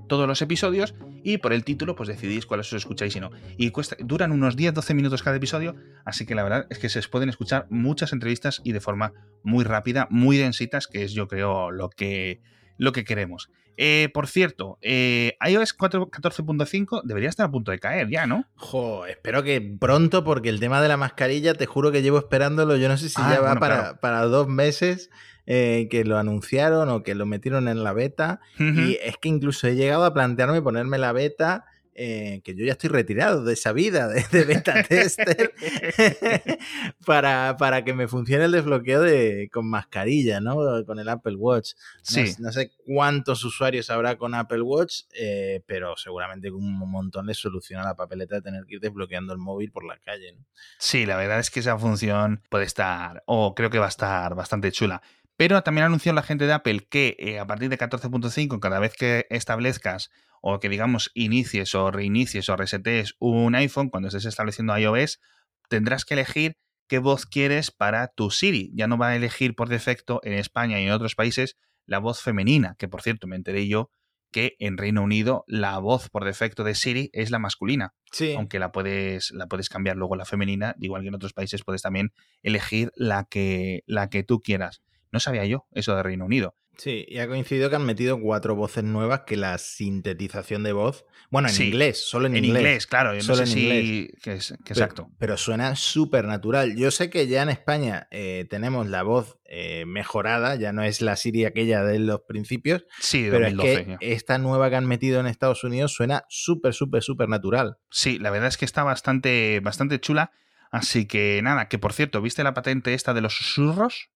todos 0.09 0.27
los 0.27 0.43
episodios 0.43 0.95
y 1.23 1.39
por 1.39 1.53
el 1.53 1.65
título 1.65 1.95
pues 1.95 2.09
decidís 2.09 2.47
cuáles 2.47 2.67
os 2.73 2.79
escucháis 2.79 3.15
y 3.17 3.21
no. 3.21 3.31
Y 3.57 3.71
cuesta, 3.71 3.97
duran 4.01 4.33
unos 4.33 4.57
10-12 4.57 4.95
minutos 4.95 5.23
cada 5.23 5.37
episodio, 5.37 5.77
así 6.05 6.27
que 6.27 6.35
la 6.35 6.43
verdad 6.43 6.67
es 6.71 6.79
que 6.79 6.89
se 6.89 7.01
pueden 7.09 7.29
escuchar 7.29 7.67
muchas 7.71 8.13
entrevistas 8.13 8.61
y 8.65 8.73
de 8.73 8.81
forma 8.81 9.13
muy 9.43 9.65
rápida, 9.65 10.09
muy 10.11 10.37
densitas, 10.37 10.87
que 10.87 11.05
es 11.05 11.13
yo 11.13 11.29
creo 11.29 11.71
lo 11.71 11.91
que, 11.91 12.41
lo 12.77 12.93
que 12.93 13.05
queremos. 13.05 13.51
Eh, 13.81 14.11
por 14.13 14.27
cierto, 14.27 14.77
eh, 14.83 15.37
iOS 15.49 15.73
4 15.73 16.11
14.5 16.11 17.03
debería 17.05 17.29
estar 17.29 17.47
a 17.47 17.51
punto 17.51 17.71
de 17.71 17.79
caer 17.79 18.09
ya, 18.11 18.27
¿no? 18.27 18.45
Jo, 18.57 19.07
espero 19.07 19.45
que 19.45 19.61
pronto, 19.79 20.25
porque 20.25 20.49
el 20.49 20.59
tema 20.59 20.83
de 20.83 20.89
la 20.89 20.97
mascarilla, 20.97 21.55
te 21.55 21.67
juro 21.67 21.93
que 21.93 22.03
llevo 22.03 22.19
esperándolo. 22.19 22.77
Yo 22.77 22.89
no 22.89 22.97
sé 22.97 23.09
si 23.09 23.15
Ah, 23.19 23.31
ya 23.35 23.41
va 23.41 23.47
bueno, 23.51 23.61
para, 23.61 23.77
claro. 23.81 23.99
para 24.01 24.23
dos 24.25 24.49
meses 24.49 25.11
eh, 25.47 25.87
que 25.91 26.05
lo 26.05 26.19
anunciaron 26.19 26.89
o 26.89 27.03
que 27.05 27.15
lo 27.15 27.25
metieron 27.25 27.69
en 27.69 27.85
la 27.85 27.93
beta. 27.93 28.41
Y 28.59 28.99
es 29.03 29.17
que 29.17 29.29
incluso 29.29 29.69
he 29.69 29.77
llegado 29.77 30.05
a 30.05 30.13
plantearme 30.13 30.61
ponerme 30.61 30.99
la 30.99 31.13
beta, 31.13 31.65
eh, 32.01 32.41
que 32.45 32.55
yo 32.55 32.65
ya 32.65 32.73
estoy 32.73 32.91
retirado 32.91 33.43
de 33.43 33.55
esa 33.55 33.73
vida 33.73 34.07
de, 34.07 34.25
de 34.31 34.45
beta 34.45 34.83
tester, 34.89 35.53
para, 37.05 37.57
para 37.59 37.85
que 37.85 37.93
me 37.95 38.09
funcione 38.09 38.45
el 38.45 38.53
desbloqueo 38.53 39.01
de, 39.03 39.51
con 39.53 39.69
mascarilla, 39.69 40.41
¿no? 40.41 40.57
Con 40.87 40.99
el 40.99 41.09
Apple 41.09 41.35
Watch. 41.37 41.73
No, 41.75 41.81
Sí. 42.03 42.35
no 42.39 42.53
sé 42.53 42.71
cuántos 42.87 43.45
usuarios 43.45 43.91
habrá 43.91 44.17
con 44.17 44.35
Apple 44.35 44.63
Watch, 44.63 45.03
eh, 45.19 45.63
pero 45.67 45.97
seguramente 45.97 46.51
un 46.51 46.79
montón 46.79 47.27
les 47.27 47.39
soluciona 47.39 47.83
la 47.85 47.95
papeleta 47.97 48.37
de 48.37 48.43
tener 48.43 48.65
que 48.65 48.77
ir 48.77 48.81
desbloqueando 48.81 49.33
el 49.33 49.39
móvil 49.39 49.71
por 49.73 49.85
la 49.85 49.99
calle. 49.99 50.33
¿no? 50.33 50.45
Sí, 50.79 51.05
la 51.07 51.17
verdad 51.17 51.41
es 51.41 51.51
que 51.51 51.61
esa 51.61 51.79
función 51.79 52.43
puede 52.49 52.65
estar, 52.65 53.23
o 53.27 53.55
creo 53.55 53.71
que 53.71 53.79
va 53.79 53.87
a 53.87 53.91
estar 53.91 54.35
bastante 54.35 54.73
chula. 54.73 55.03
Pero 55.37 55.63
también 55.63 55.85
anunció 55.85 56.13
la 56.13 56.23
gente 56.23 56.47
de 56.47 56.53
Apple 56.53 56.87
que 56.91 57.17
eh, 57.19 57.39
a 57.39 57.47
partir 57.47 57.69
de 57.69 57.79
14.5, 57.79 58.59
cada 58.59 58.81
vez 58.81 58.95
que 58.95 59.27
establezcas 59.31 60.11
o 60.55 60.61
que 60.61 60.69
digamos 60.69 61.11
inicies 61.15 61.75
o 61.75 61.91
reinicies 61.91 62.49
o 62.49 62.57
resetees 62.57 63.15
un 63.19 63.55
iPhone 63.55 63.89
cuando 63.91 64.09
estés 64.09 64.25
estableciendo 64.25 64.77
iOS, 64.77 65.21
tendrás 65.69 66.05
que 66.05 66.15
elegir 66.15 66.57
qué 66.89 66.99
voz 66.99 67.27
quieres 67.27 67.71
para 67.71 68.09
tu 68.09 68.31
Siri. 68.31 68.71
Ya 68.75 68.87
no 68.87 68.99
va 68.99 69.09
a 69.09 69.17
elegir 69.17 69.55
por 69.55 69.69
defecto 69.69 70.21
en 70.25 70.33
España 70.33 70.81
y 70.81 70.85
en 70.87 70.93
otros 70.93 71.15
países 71.15 71.57
la 71.87 71.99
voz 71.99 72.21
femenina, 72.21 72.77
que 72.79 72.89
por 72.89 73.03
cierto 73.03 73.27
me 73.27 73.37
enteré 73.37 73.69
yo 73.69 73.91
que 74.31 74.57
en 74.59 74.77
Reino 74.77 75.03
Unido 75.03 75.45
la 75.47 75.79
voz 75.79 76.11
por 76.11 76.25
defecto 76.25 76.63
de 76.63 76.75
Siri 76.75 77.09
es 77.15 77.31
la 77.31 77.39
masculina 77.39 77.95
Sí. 78.13 78.35
aunque 78.35 78.59
la 78.59 78.73
puedes, 78.73 79.31
la 79.31 79.47
puedes 79.47 79.69
cambiar 79.71 79.97
luego 79.97 80.15
a 80.15 80.19
la 80.19 80.27
femenina, 80.27 80.75
igual 80.81 81.03
que 81.03 81.09
en 81.09 81.15
otros 81.15 81.33
países 81.33 81.63
puedes 81.65 81.83
también 81.83 82.13
elegir 82.43 82.91
la 82.95 83.25
que, 83.25 83.85
la 83.87 84.11
que 84.11 84.23
tú 84.25 84.41
quieras. 84.43 84.83
No 85.13 85.21
sabía 85.21 85.47
yo 85.47 85.67
eso 85.73 85.97
de 85.97 86.03
Reino 86.03 86.27
Unido. 86.27 86.55
Sí, 86.79 87.05
y 87.09 87.19
ha 87.19 87.27
coincidido 87.27 87.69
que 87.71 87.75
han 87.77 87.85
metido 87.85 88.21
cuatro 88.21 88.55
voces 88.55 88.85
nuevas 88.85 89.23
que 89.27 89.37
la 89.37 89.59
sintetización 89.59 90.63
de 90.63 90.73
voz. 90.73 91.05
Bueno, 91.29 91.49
en 91.49 91.55
Sí, 91.55 91.65
inglés, 91.67 92.09
solo 92.09 92.29
en, 92.29 92.37
En 92.37 92.45
inglés. 92.45 92.61
inglés, 92.63 92.87
claro, 92.87 93.11
yo 93.11 93.17
no 93.19 93.23
Solo 93.23 93.37
sé 93.39 93.43
en 93.43 93.49
si. 93.49 93.61
inglés. 93.63 94.13
que 94.23 94.33
es- 94.35 94.49
que 94.65 94.75
Pero- 94.75 94.81
exacto. 94.85 95.11
Pero, 95.19 95.37
suena 95.37 95.75
súper 95.75 96.25
natural. 96.27 96.77
Yo 96.77 96.91
sé 96.93 97.11
que 97.11 97.27
ya 97.27 97.43
en 97.43 97.49
España 97.49 98.07
eh, 98.13 98.47
tenemos 98.49 98.87
la 98.87 99.03
voz 99.03 99.39
eh, 99.51 99.85
mejorada, 99.87 100.55
ya 100.57 100.73
no 100.73 100.83
es 100.85 101.01
la 101.01 101.17
Siri 101.17 101.45
aquella 101.47 101.83
de 101.83 101.99
los 101.99 102.21
principios, 102.29 102.85
Sí, 103.01 103.23
de 103.25 103.31
pero 103.31 103.45
2012. 103.47 103.73
es 103.73 103.79
que 103.81 103.91
ya. 103.91 103.99
esta 104.01 104.39
nueva 104.39 104.71
que 104.71 104.77
han 104.77 104.87
metido 104.87 105.19
en 105.21 105.27
Estados 105.27 105.65
Unidos 105.65 105.93
suena 105.95 106.25
súper, 106.29 106.75
súper, 106.75 107.03
súper 107.03 107.29
natural. 107.29 107.79
Sí, 107.91 108.19
la 108.19 108.31
verdad 108.31 108.49
es 108.49 108.57
que 108.57 108.65
está 108.67 108.85
bastante, 108.85 109.61
bastante 109.65 109.99
chula. 110.01 110.31
Así 110.71 111.07
que 111.07 111.41
nada, 111.43 111.67
que 111.69 111.79
por 111.79 111.93
cierto, 111.95 112.21
¿viste 112.23 112.45
la 112.45 112.53
patente 112.55 112.93
esta 112.95 113.15
de 113.15 113.23
los 113.23 113.35
susurros? 113.37 114.11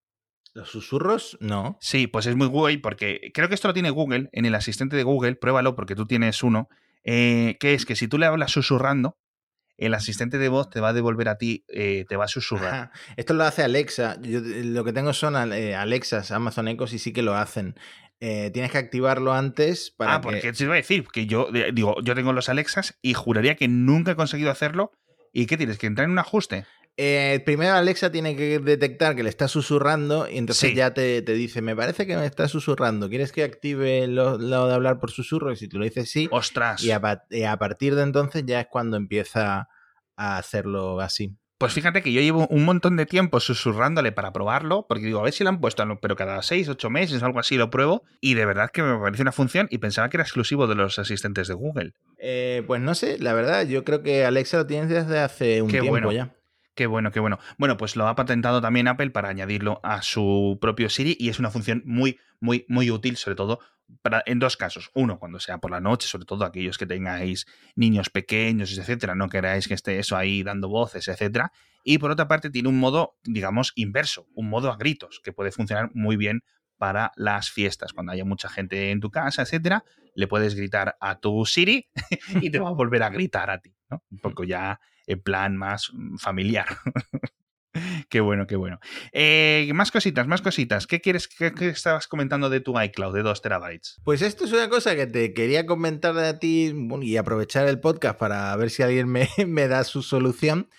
¿Los 0.53 0.69
susurros? 0.69 1.37
No. 1.39 1.77
Sí, 1.81 2.07
pues 2.07 2.27
es 2.27 2.35
muy 2.35 2.47
guay 2.47 2.77
porque 2.77 3.31
creo 3.33 3.49
que 3.49 3.55
esto 3.55 3.67
lo 3.67 3.73
tiene 3.73 3.89
Google, 3.89 4.29
en 4.31 4.45
el 4.45 4.55
asistente 4.55 4.95
de 4.95 5.03
Google, 5.03 5.35
pruébalo 5.35 5.75
porque 5.75 5.95
tú 5.95 6.05
tienes 6.05 6.43
uno, 6.43 6.69
eh, 7.03 7.57
que 7.59 7.73
es 7.73 7.85
que 7.85 7.95
si 7.95 8.07
tú 8.07 8.17
le 8.17 8.27
hablas 8.27 8.51
susurrando, 8.51 9.17
el 9.77 9.93
asistente 9.93 10.37
de 10.37 10.49
voz 10.49 10.69
te 10.69 10.79
va 10.79 10.89
a 10.89 10.93
devolver 10.93 11.29
a 11.29 11.37
ti, 11.37 11.65
eh, 11.67 12.05
te 12.07 12.15
va 12.15 12.25
a 12.25 12.27
susurrar. 12.27 12.73
Ajá. 12.73 12.91
Esto 13.17 13.33
lo 13.33 13.43
hace 13.43 13.63
Alexa. 13.63 14.17
Yo 14.21 14.41
lo 14.41 14.83
que 14.83 14.93
tengo 14.93 15.13
son 15.13 15.53
eh, 15.53 15.75
Alexas, 15.75 16.31
Amazon 16.31 16.67
Echos 16.67 16.93
y 16.93 16.99
sí 16.99 17.11
que 17.11 17.23
lo 17.23 17.35
hacen. 17.35 17.75
Eh, 18.19 18.51
tienes 18.53 18.71
que 18.71 18.77
activarlo 18.77 19.33
antes 19.33 19.91
para 19.91 20.15
ah, 20.15 20.21
que... 20.21 20.23
porque 20.23 20.53
te 20.53 20.63
iba 20.63 20.73
a 20.73 20.77
decir 20.77 21.05
que 21.11 21.25
yo 21.25 21.49
digo, 21.73 21.97
yo 22.01 22.15
tengo 22.15 22.31
los 22.31 22.47
Alexas 22.47 22.97
y 23.01 23.13
juraría 23.13 23.55
que 23.55 23.67
nunca 23.67 24.11
he 24.11 24.15
conseguido 24.15 24.51
hacerlo. 24.51 24.91
¿Y 25.33 25.47
qué 25.47 25.57
tienes? 25.57 25.79
¿Que 25.79 25.87
entrar 25.87 26.05
en 26.05 26.11
un 26.11 26.19
ajuste? 26.19 26.65
Eh, 26.95 27.41
primero 27.43 27.73
Alexa 27.73 28.11
tiene 28.11 28.35
que 28.35 28.59
detectar 28.59 29.15
que 29.15 29.23
le 29.23 29.29
está 29.29 29.47
susurrando 29.47 30.29
y 30.29 30.37
entonces 30.37 30.69
Sí. 30.71 30.75
ya 30.75 30.93
te, 30.93 31.23
te 31.23 31.33
dice, 31.33 31.61
me 31.63 31.75
parece 31.75 32.05
que 32.05 32.15
me 32.15 32.25
está 32.27 32.47
susurrando, 32.47 33.09
¿quieres 33.09 33.31
que 33.31 33.43
active 33.43 34.05
lo, 34.07 34.37
lo 34.37 34.67
de 34.67 34.73
hablar 34.75 34.99
por 34.99 35.09
susurro? 35.09 35.51
Y 35.51 35.55
si 35.55 35.67
tú 35.67 35.79
lo 35.79 35.85
dices 35.85 36.11
sí, 36.11 36.27
Ostras. 36.31 36.83
y 36.83 36.91
a, 36.91 37.01
pa- 37.01 37.23
y 37.31 37.43
a 37.43 37.57
partir 37.57 37.95
de 37.95 38.03
entonces 38.03 38.43
ya 38.45 38.59
es 38.61 38.67
cuando 38.69 38.95
empieza 38.97 39.69
a 40.15 40.37
hacerlo 40.37 40.99
así. 41.01 41.35
Pues 41.57 41.73
fíjate 41.73 42.01
que 42.03 42.11
yo 42.11 42.19
llevo 42.21 42.45
un 42.49 42.65
montón 42.65 42.97
de 42.97 43.05
tiempo 43.05 43.39
susurrándole 43.39 44.11
para 44.11 44.33
probarlo, 44.33 44.85
porque 44.87 45.05
digo, 45.05 45.19
a 45.19 45.23
ver 45.23 45.31
si 45.33 45.43
lo 45.43 45.49
han 45.49 45.61
puesto, 45.61 45.83
pero 46.01 46.15
cada 46.15 46.41
6, 46.41 46.67
8 46.69 46.89
meses, 46.89 47.23
algo 47.23 47.39
así, 47.39 47.55
lo 47.55 47.69
pruebo, 47.69 48.03
y 48.21 48.33
de 48.33 48.45
verdad 48.45 48.69
que 48.69 48.83
me 48.83 48.99
parece 48.99 49.21
una 49.21 49.31
función 49.31 49.67
y 49.71 49.77
pensaba 49.79 50.09
que 50.09 50.17
era 50.17 50.23
exclusivo 50.25 50.67
de 50.67 50.75
los 50.75 50.99
asistentes 50.99 51.47
de 51.47 51.53
Google. 51.53 51.93
Eh, 52.19 52.63
pues 52.67 52.81
no 52.81 52.93
sé, 52.95 53.17
la 53.17 53.33
verdad, 53.33 53.65
yo 53.65 53.83
creo 53.85 54.03
que 54.03 54.25
Alexa 54.25 54.57
lo 54.57 54.67
tiene 54.67 54.87
desde 54.87 55.19
hace 55.19 55.61
un 55.61 55.71
tiempo 55.71 56.11
ya. 56.11 56.35
Qué 56.75 56.87
bueno, 56.87 57.11
qué 57.11 57.19
bueno. 57.19 57.37
Bueno, 57.57 57.77
pues 57.77 57.95
lo 57.95 58.07
ha 58.07 58.15
patentado 58.15 58.59
también 58.59 58.87
Apple 58.87 59.11
para 59.11 59.29
añadirlo 59.29 59.79
a 59.83 60.01
su 60.01 60.57
propio 60.59 60.89
Siri 60.89 61.15
y 61.19 61.29
es 61.29 61.37
una 61.37 61.51
función 61.51 61.83
muy, 61.85 62.19
muy, 62.39 62.65
muy 62.67 62.89
útil, 62.89 63.15
sobre 63.17 63.35
todo 63.35 63.59
en 64.25 64.39
dos 64.39 64.57
casos. 64.57 64.89
Uno, 64.93 65.19
cuando 65.19 65.39
sea 65.39 65.59
por 65.59 65.71
la 65.71 65.79
noche, 65.79 66.07
sobre 66.07 66.25
todo 66.25 66.45
aquellos 66.45 66.77
que 66.77 66.85
tengáis 66.85 67.45
niños 67.75 68.09
pequeños, 68.09 68.75
etcétera, 68.77 69.13
no 69.13 69.29
queráis 69.29 69.67
que 69.67 69.75
esté 69.75 69.99
eso 69.99 70.17
ahí 70.17 70.41
dando 70.41 70.67
voces, 70.67 71.07
etcétera. 71.07 71.51
Y 71.83 71.97
por 71.97 72.11
otra 72.11 72.27
parte, 72.27 72.49
tiene 72.49 72.69
un 72.69 72.79
modo, 72.79 73.17
digamos, 73.23 73.73
inverso, 73.75 74.27
un 74.33 74.49
modo 74.49 74.71
a 74.71 74.77
gritos, 74.77 75.21
que 75.23 75.33
puede 75.33 75.51
funcionar 75.51 75.91
muy 75.93 76.15
bien 76.15 76.43
para 76.77 77.11
las 77.15 77.51
fiestas. 77.51 77.93
Cuando 77.93 78.13
haya 78.13 78.25
mucha 78.25 78.49
gente 78.49 78.91
en 78.91 78.99
tu 78.99 79.11
casa, 79.11 79.43
etcétera, 79.43 79.83
le 80.15 80.27
puedes 80.27 80.55
gritar 80.55 80.97
a 80.99 81.19
tu 81.19 81.45
Siri 81.45 81.87
y 82.41 82.49
te 82.49 82.59
va 82.59 82.69
a 82.69 82.73
volver 82.73 83.03
a 83.03 83.09
gritar 83.09 83.49
a 83.49 83.59
ti, 83.59 83.75
¿no? 83.89 84.03
Un 84.11 84.19
poco 84.19 84.43
ya 84.43 84.79
en 85.07 85.21
plan 85.21 85.57
más 85.57 85.91
familiar. 86.17 86.65
qué 88.09 88.21
bueno, 88.21 88.47
qué 88.47 88.55
bueno. 88.55 88.79
Eh, 89.11 89.69
más 89.73 89.91
cositas, 89.91 90.27
más 90.27 90.41
cositas. 90.41 90.87
¿Qué 90.87 91.01
quieres 91.01 91.27
que 91.27 91.69
estabas 91.69 92.07
comentando 92.07 92.49
de 92.49 92.59
tu 92.59 92.79
iCloud 92.79 93.13
de 93.13 93.23
2 93.23 93.41
terabytes? 93.41 93.99
Pues 94.03 94.21
esto 94.21 94.45
es 94.45 94.51
una 94.51 94.69
cosa 94.69 94.95
que 94.95 95.07
te 95.07 95.33
quería 95.33 95.65
comentar 95.65 96.13
de 96.13 96.33
ti 96.35 96.73
y 97.01 97.17
aprovechar 97.17 97.67
el 97.67 97.79
podcast 97.79 98.19
para 98.19 98.55
ver 98.55 98.69
si 98.69 98.83
alguien 98.83 99.07
me, 99.07 99.27
me, 99.47 99.67
da 99.67 99.83
su 99.83 100.03
solución, 100.03 100.69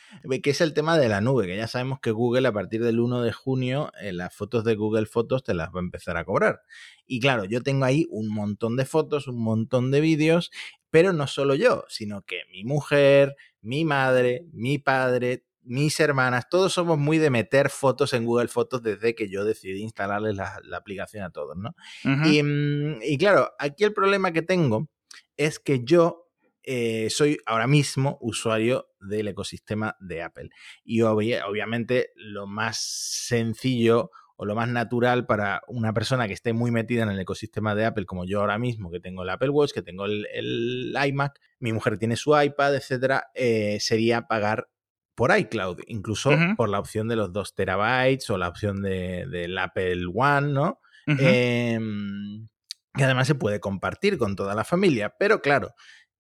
que 0.42 0.50
es 0.50 0.61
el 0.61 0.74
tema 0.74 0.98
de 0.98 1.09
la 1.09 1.20
nube, 1.20 1.46
que 1.46 1.57
ya 1.57 1.66
sabemos 1.66 2.00
que 2.00 2.11
Google 2.11 2.48
a 2.48 2.52
partir 2.52 2.83
del 2.85 3.00
1 3.00 3.22
de 3.22 3.33
junio 3.33 3.90
eh, 4.00 4.12
las 4.12 4.35
fotos 4.35 4.64
de 4.64 4.74
Google 4.74 5.07
Fotos 5.07 5.42
te 5.42 5.54
las 5.54 5.68
va 5.68 5.80
a 5.80 5.85
empezar 5.85 6.16
a 6.16 6.24
cobrar. 6.24 6.62
Y 7.07 7.20
claro, 7.20 7.44
yo 7.44 7.62
tengo 7.62 7.85
ahí 7.85 8.07
un 8.11 8.28
montón 8.28 8.76
de 8.76 8.85
fotos, 8.85 9.28
un 9.28 9.42
montón 9.42 9.90
de 9.90 10.00
vídeos, 10.00 10.50
pero 10.90 11.12
no 11.12 11.26
solo 11.26 11.54
yo, 11.54 11.85
sino 11.88 12.22
que 12.22 12.42
mi 12.52 12.64
mujer, 12.64 13.35
mi 13.61 13.85
madre, 13.85 14.46
mi 14.52 14.78
padre, 14.78 15.44
mis 15.64 15.98
hermanas, 16.00 16.48
todos 16.48 16.72
somos 16.72 16.98
muy 16.98 17.18
de 17.18 17.31
meter 17.31 17.70
fotos 17.70 18.12
en 18.12 18.24
Google 18.24 18.48
Fotos 18.48 18.83
desde 18.83 19.14
que 19.14 19.29
yo 19.29 19.44
decidí 19.44 19.83
instalarles 19.83 20.37
la, 20.37 20.61
aplicación 20.77 21.24
a 21.24 21.31
todos, 21.31 21.57
¿no? 21.57 21.74
Mm, 22.05 23.03
y, 23.03 23.18
claro, 23.18 23.53
aquí 23.59 23.85
el 23.85 23.92
problema 23.92 24.33
que 24.33 24.42
tengo 24.42 24.88
es 25.37 25.59
que 25.59 25.85
yo 25.85 26.29
eh, 26.62 27.09
soy 27.11 27.38
ahora 27.46 27.66
mismo 27.66 28.18
usuario 28.20 28.88
del 29.00 29.29
ecosistema 29.29 29.96
de 30.00 30.22
Apple. 30.22 30.50
Y 30.85 31.03
obviamente 31.03 32.11
lo 32.16 32.46
más 32.46 32.79
sencillo 32.79 34.11
o 34.37 34.46
lo 34.46 34.55
más 34.55 34.68
natural 34.68 35.27
para 35.27 35.62
una 35.68 35.92
persona 35.92 36.27
que 36.27 36.33
esté 36.33 36.53
muy 36.53 36.70
metida 36.70 37.05
en 37.05 37.11
el 37.11 37.20
ecosistema 37.20 37.74
de 37.74 37.85
Apple, 37.85 38.07
como 38.07 38.24
yo 38.24 38.40
ahora 38.40 38.59
mismo, 38.59 38.90
que 38.90 39.00
tengo 39.00 39.22
el 39.22 39.31
Apple 39.31 39.50
Watch, 39.50 39.72
que 39.72 39.83
tengo 39.83 40.07
el, 40.07 40.96
iMac, 41.07 41.38
mi 41.61 41.72
mujer 41.72 41.98
tiene 41.98 42.16
su 42.16 42.38
iPad, 42.38 42.74
etcétera, 42.74 43.31
eh, 43.35 43.79
sería 43.81 44.27
pagar 44.27 44.68
por 45.14 45.37
iCloud, 45.37 45.81
incluso 45.87 46.31
por 46.57 46.68
la 46.68 46.79
opción 46.79 47.09
de 47.09 47.16
los 47.16 47.33
2 47.33 47.55
terabytes 47.55 48.29
o 48.31 48.38
la 48.38 48.48
opción 48.48 48.83
de, 48.83 49.27
del 49.31 49.57
Apple 49.59 50.07
One, 50.12 50.53
¿no? 50.53 50.81
Em, 51.07 52.48
que 52.94 53.05
además 53.05 53.27
se 53.27 53.35
puede 53.35 53.61
compartir 53.61 54.18
con 54.18 54.37
toda 54.37 54.55
la 54.55 54.64
familia. 54.64 55.14
Pero 55.18 55.40
claro, 55.40 55.74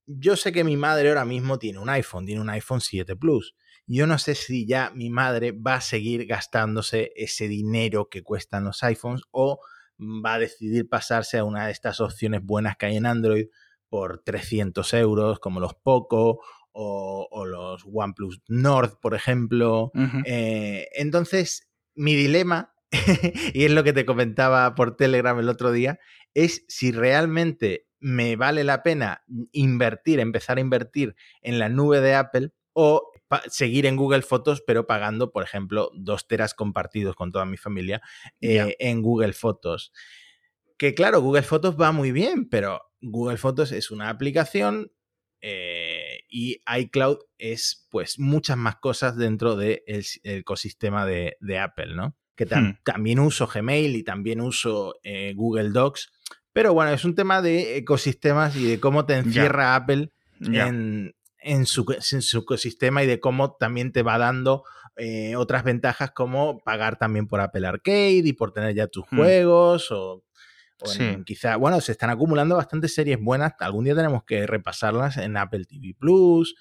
yo 0.06 0.36
sé 0.36 0.52
que 0.52 0.64
mi 0.64 0.76
madre 0.76 1.08
ahora 1.08 1.24
mismo 1.24 1.58
tiene 1.58 1.78
un 1.78 1.88
iPhone, 1.88 2.26
tiene 2.26 2.40
un 2.40 2.50
iPhone 2.50 2.80
7 2.80 3.16
Plus. 3.16 3.54
Yo 3.86 4.06
no 4.06 4.18
sé 4.18 4.34
si 4.34 4.66
ya 4.66 4.90
mi 4.94 5.10
madre 5.10 5.52
va 5.52 5.76
a 5.76 5.80
seguir 5.80 6.26
gastándose 6.26 7.12
ese 7.16 7.48
dinero 7.48 8.08
que 8.08 8.22
cuestan 8.22 8.64
los 8.64 8.82
iPhones 8.82 9.22
o 9.30 9.60
va 9.98 10.34
a 10.34 10.38
decidir 10.38 10.88
pasarse 10.88 11.38
a 11.38 11.44
una 11.44 11.66
de 11.66 11.72
estas 11.72 12.00
opciones 12.00 12.42
buenas 12.42 12.76
que 12.76 12.86
hay 12.86 12.96
en 12.96 13.06
Android 13.06 13.46
por 13.88 14.22
300 14.24 14.92
euros, 14.94 15.38
como 15.38 15.60
los 15.60 15.74
Poco 15.74 16.40
o, 16.74 17.46
los 17.46 17.86
OnePlus 17.90 18.42
Nord, 18.48 18.98
por 19.00 19.14
ejemplo. 19.14 19.92
Eh, 20.24 20.88
entonces, 20.94 21.70
mi 21.94 22.14
dilema, 22.14 22.74
y 23.54 23.64
es 23.64 23.70
lo 23.70 23.84
que 23.84 23.92
te 23.92 24.04
comentaba 24.04 24.74
por 24.74 24.96
Telegram 24.96 25.38
el 25.38 25.48
otro 25.48 25.72
día, 25.72 25.98
es 26.34 26.64
si 26.68 26.92
realmente 26.92 27.86
me 28.00 28.36
vale 28.36 28.64
la 28.64 28.82
pena 28.82 29.24
invertir, 29.52 30.20
empezar 30.20 30.58
a 30.58 30.60
invertir 30.60 31.14
en 31.40 31.58
la 31.58 31.68
nube 31.68 32.00
de 32.00 32.14
Apple 32.14 32.50
o 32.72 33.12
seguir 33.48 33.86
en 33.86 33.96
Google 33.96 34.22
Fotos, 34.22 34.62
pero 34.66 34.86
pagando, 34.86 35.32
por 35.32 35.42
ejemplo, 35.42 35.90
dos 35.94 36.26
teras 36.26 36.54
compartidos 36.54 37.16
con 37.16 37.32
toda 37.32 37.44
mi 37.46 37.56
familia 37.56 38.02
eh, 38.40 38.76
en 38.78 39.00
Google 39.00 39.32
Fotos. 39.32 39.92
Que 40.76 40.94
claro, 40.94 41.20
Google 41.20 41.42
Fotos 41.42 41.80
va 41.80 41.92
muy 41.92 42.12
bien, 42.12 42.48
pero 42.48 42.82
Google 43.00 43.36
Fotos 43.36 43.72
es 43.72 43.90
una 43.90 44.08
aplicación 44.08 44.92
eh, 45.40 45.93
y 46.36 46.60
iCloud 46.66 47.18
es 47.38 47.86
pues 47.90 48.18
muchas 48.18 48.56
más 48.56 48.74
cosas 48.76 49.16
dentro 49.16 49.54
del 49.54 49.82
ecosistema 50.24 51.06
de, 51.06 51.58
Apple, 51.60 51.94
¿no? 51.94 52.16
Que 52.34 52.44
hmm. 52.44 52.80
también 52.82 53.20
uso 53.20 53.46
Gmail 53.46 53.94
y 53.94 54.02
también 54.02 54.40
uso 54.40 54.96
eh, 55.04 55.32
Google 55.36 55.70
Docs, 55.70 56.10
pero 56.52 56.74
bueno, 56.74 56.90
es 56.90 57.04
un 57.04 57.14
tema 57.14 57.40
de 57.40 57.76
ecosistemas 57.76 58.56
y 58.56 58.64
de 58.64 58.80
cómo 58.80 59.06
te 59.06 59.14
encierra 59.14 59.76
Apple 59.76 60.10
en, 60.40 61.14
su, 61.66 61.86
ecosistema 62.40 63.04
y 63.04 63.06
de 63.06 63.20
cómo 63.20 63.54
también 63.54 63.92
te 63.92 64.02
va 64.02 64.18
dando 64.18 64.64
eh, 64.96 65.36
otras 65.36 65.62
ventajas 65.62 66.10
como 66.10 66.58
pagar 66.64 66.98
también 66.98 67.28
por 67.28 67.40
Apple 67.42 67.64
Arcade 67.64 68.22
y 68.24 68.32
por 68.32 68.52
tener 68.52 68.74
ya 68.74 68.88
tus 68.88 69.04
hmm. 69.08 69.16
juegos 69.16 69.92
o 69.92 70.24
quizá, 71.24 71.56
bueno, 71.56 71.80
se 71.80 71.92
están 71.92 72.10
acumulando 72.10 72.56
bastantes 72.56 72.94
series 72.94 73.18
buenas. 73.20 73.54
Algún 73.60 73.84
día 73.84 73.94
tenemos 73.94 74.24
que 74.24 74.46
repasarlas 74.46 75.16
en 75.16 75.36
Apple 75.36 75.64
TV 75.64 75.94
Plus. 75.98 76.54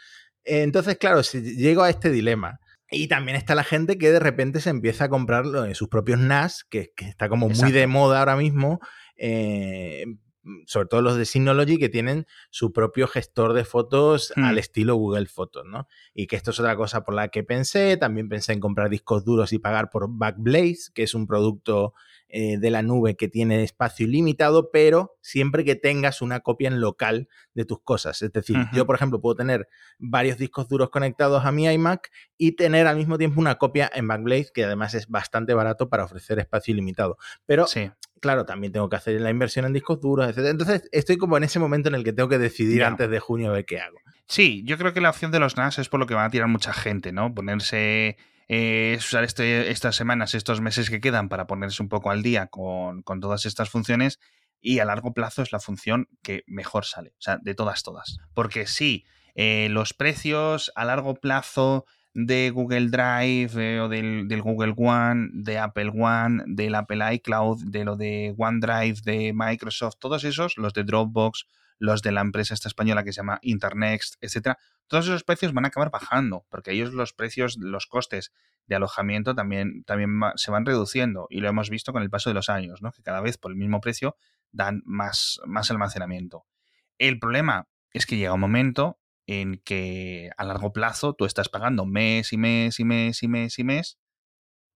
Entonces, 0.43 0.97
claro, 0.97 1.23
si 1.23 1.41
llego 1.41 1.83
a 1.83 1.89
este 1.89 2.09
dilema. 2.11 2.59
Y 2.89 3.07
también 3.07 3.37
está 3.37 3.55
la 3.55 3.63
gente 3.63 3.97
que 3.97 4.11
de 4.11 4.19
repente 4.19 4.59
se 4.59 4.69
empieza 4.69 5.05
a 5.05 5.09
comprar 5.09 5.45
sus 5.73 5.87
propios 5.87 6.19
NAS, 6.19 6.63
que, 6.63 6.93
está 6.97 7.27
como 7.27 7.49
muy 7.49 7.71
de 7.71 7.87
moda 7.87 8.19
ahora 8.19 8.35
mismo. 8.35 8.79
Eh, 9.17 10.05
sobre 10.65 10.87
todo 10.87 11.01
los 11.01 11.15
de 11.15 11.25
Synology, 11.25 11.77
que 11.77 11.89
tienen 11.89 12.25
su 12.49 12.73
propio 12.73 13.07
gestor 13.07 13.53
de 13.53 13.65
fotos 13.65 14.33
al 14.35 14.55
hmm. 14.55 14.59
estilo 14.59 14.95
Google 14.95 15.27
Fotos, 15.27 15.65
¿no? 15.65 15.87
Y 16.13 16.27
que 16.27 16.35
esto 16.35 16.51
es 16.51 16.59
otra 16.59 16.75
cosa 16.75 17.03
por 17.03 17.15
la 17.15 17.29
que 17.29 17.43
pensé. 17.43 17.97
También 17.97 18.29
pensé 18.29 18.53
en 18.53 18.59
comprar 18.59 18.89
discos 18.89 19.23
duros 19.23 19.53
y 19.53 19.59
pagar 19.59 19.89
por 19.89 20.07
Backblaze, 20.09 20.91
que 20.93 21.03
es 21.03 21.13
un 21.13 21.27
producto 21.27 21.93
eh, 22.35 22.57
de 22.57 22.71
la 22.71 22.81
nube 22.81 23.15
que 23.15 23.27
tiene 23.27 23.61
espacio 23.61 24.07
ilimitado, 24.07 24.71
pero 24.71 25.19
siempre 25.21 25.63
que 25.63 25.75
tengas 25.75 26.19
una 26.19 26.39
copia 26.39 26.67
en 26.67 26.81
local 26.81 27.29
de 27.53 27.63
tus 27.63 27.83
cosas. 27.83 28.23
Es 28.23 28.33
decir, 28.33 28.57
yo, 28.73 28.87
por 28.87 28.95
ejemplo, 28.95 29.21
puedo 29.21 29.35
tener 29.35 29.67
varios 29.99 30.39
discos 30.39 30.67
duros 30.67 30.89
conectados 30.89 31.45
a 31.45 31.51
mi 31.51 31.67
iMac 31.67 32.09
y 32.35 32.53
tener 32.53 32.87
al 32.87 32.97
mismo 32.97 33.19
tiempo 33.19 33.39
una 33.39 33.59
copia 33.59 33.87
en 33.93 34.07
Backblaze, 34.07 34.49
que 34.51 34.63
además 34.63 34.95
es 34.95 35.09
bastante 35.09 35.53
barato 35.53 35.89
para 35.89 36.05
ofrecer 36.05 36.39
espacio 36.39 36.71
ilimitado. 36.71 37.19
Pero, 37.45 37.67
claro, 38.19 38.47
también 38.47 38.73
tengo 38.73 38.89
que 38.89 38.95
hacer 38.95 39.21
la 39.21 39.29
inversión 39.29 39.65
en 39.65 39.73
discos 39.73 40.01
duros, 40.01 40.27
etc. 40.27 40.47
Entonces, 40.47 40.89
estoy 40.91 41.17
como 41.17 41.37
en 41.37 41.43
ese 41.43 41.59
momento 41.59 41.89
en 41.89 41.93
el 41.93 42.03
que 42.03 42.13
tengo 42.13 42.29
que 42.29 42.39
decidir 42.39 42.83
antes 42.83 43.11
de 43.11 43.19
junio 43.19 43.51
a 43.51 43.53
ver 43.53 43.65
qué 43.65 43.79
hago. 43.79 43.99
Sí, 44.25 44.63
yo 44.65 44.79
creo 44.79 44.91
que 44.91 45.01
la 45.01 45.11
opción 45.11 45.29
de 45.29 45.37
los 45.37 45.55
NAS 45.55 45.77
es 45.77 45.87
por 45.87 45.99
lo 45.99 46.07
que 46.07 46.15
van 46.15 46.25
a 46.25 46.29
tirar 46.31 46.47
mucha 46.47 46.73
gente, 46.73 47.11
¿no? 47.11 47.31
Ponerse 47.35 48.17
eh, 48.47 48.95
usar 48.97 49.23
este, 49.23 49.71
estas 49.71 49.95
semanas, 49.95 50.35
estos 50.35 50.61
meses 50.61 50.89
que 50.89 51.01
quedan 51.01 51.29
para 51.29 51.47
ponerse 51.47 51.81
un 51.81 51.89
poco 51.89 52.11
al 52.11 52.23
día 52.23 52.47
con, 52.47 53.03
todas 53.03 53.45
estas 53.45 53.69
funciones 53.69 54.19
y 54.61 54.79
a 54.79 54.85
largo 54.85 55.13
plazo 55.13 55.41
es 55.41 55.51
la 55.51 55.59
función 55.59 56.07
que 56.21 56.43
mejor 56.47 56.85
sale, 56.85 57.13
o 57.17 57.21
sea, 57.21 57.37
de 57.41 57.55
todas, 57.55 57.83
todas. 57.83 58.17
Porque 58.33 58.67
sí, 58.67 59.05
eh, 59.35 59.67
los 59.69 59.93
precios 59.93 60.71
a 60.75 60.85
largo 60.85 61.15
plazo 61.15 61.85
de 62.13 62.51
Google 62.51 62.89
Drive 62.89 63.51
eh, 63.55 63.79
o 63.81 63.89
del, 63.89 64.27
del, 64.27 64.41
Google 64.41 64.73
One, 64.77 65.29
de 65.33 65.57
Apple 65.57 65.91
One, 65.95 66.43
del 66.45 66.75
Apple 66.75 67.15
iCloud, 67.15 67.63
de 67.65 67.83
lo 67.83 67.95
de 67.95 68.35
OneDrive, 68.37 69.01
de 69.03 69.33
Microsoft, 69.33 69.95
todos 69.99 70.23
esos, 70.23 70.57
los 70.57 70.73
de 70.73 70.83
Dropbox, 70.83 71.47
los 71.83 72.01
de 72.01 72.13
la 72.13 72.21
empresa 72.21 72.53
esta 72.53 72.69
española 72.69 73.03
que 73.03 73.11
se 73.11 73.17
llama 73.17 73.39
Internext, 73.41 74.15
etcétera, 74.21 74.57
todos 74.87 75.05
esos 75.05 75.25
precios 75.25 75.51
van 75.51 75.65
a 75.65 75.67
acabar 75.67 75.91
bajando, 75.91 76.45
porque 76.49 76.71
ellos 76.71 76.93
los 76.93 77.11
precios, 77.11 77.57
los 77.59 77.87
costes 77.87 78.31
de 78.67 78.75
alojamiento 78.75 79.35
también, 79.35 79.83
también 79.83 80.17
se 80.35 80.49
van 80.49 80.65
reduciendo 80.65 81.27
y 81.29 81.41
lo 81.41 81.49
hemos 81.49 81.69
visto 81.69 81.91
con 81.91 82.01
el 82.01 82.09
paso 82.09 82.29
de 82.29 82.35
los 82.35 82.47
años, 82.47 82.81
¿no? 82.81 82.93
que 82.93 83.03
cada 83.03 83.19
vez 83.19 83.37
por 83.37 83.51
el 83.51 83.57
mismo 83.57 83.81
precio 83.81 84.15
dan 84.53 84.81
más, 84.85 85.41
más 85.45 85.71
almacenamiento. 85.71 86.45
El 86.99 87.19
problema 87.19 87.67
es 87.91 88.05
que 88.05 88.15
llega 88.15 88.33
un 88.33 88.39
momento 88.39 88.97
en 89.27 89.57
que 89.65 90.29
a 90.37 90.45
largo 90.45 90.71
plazo 90.71 91.15
tú 91.15 91.25
estás 91.25 91.49
pagando 91.49 91.85
mes 91.85 92.31
y 92.31 92.37
mes 92.37 92.79
y 92.79 92.85
mes 92.85 93.21
y 93.23 93.27
mes 93.27 93.59
y 93.59 93.63
mes 93.65 93.99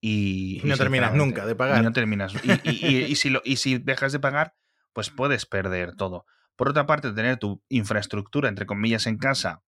y, 0.01 0.61
no 0.65 0.75
terminas 0.75 1.13
nunca 1.13 1.45
de 1.45 1.55
pagar. 1.55 1.79
Y 1.79 1.85
no 1.85 1.93
terminas. 1.93 2.33
Y, 2.65 3.15
si 3.15 3.29
lo, 3.29 3.41
y 3.45 3.55
si 3.55 3.77
dejas 3.77 4.11
de 4.11 4.19
pagar, 4.19 4.55
pues 4.91 5.09
puedes 5.09 5.45
perder 5.45 5.95
todo. 5.95 6.25
Por 6.57 6.69
otra 6.69 6.85
parte, 6.85 7.13
tener 7.13 7.37
tu 7.37 7.63
infraestructura, 7.69 8.49
entre 8.49 8.65
comillas, 8.65 9.07
en 9.07 9.17
casa 9.17 9.63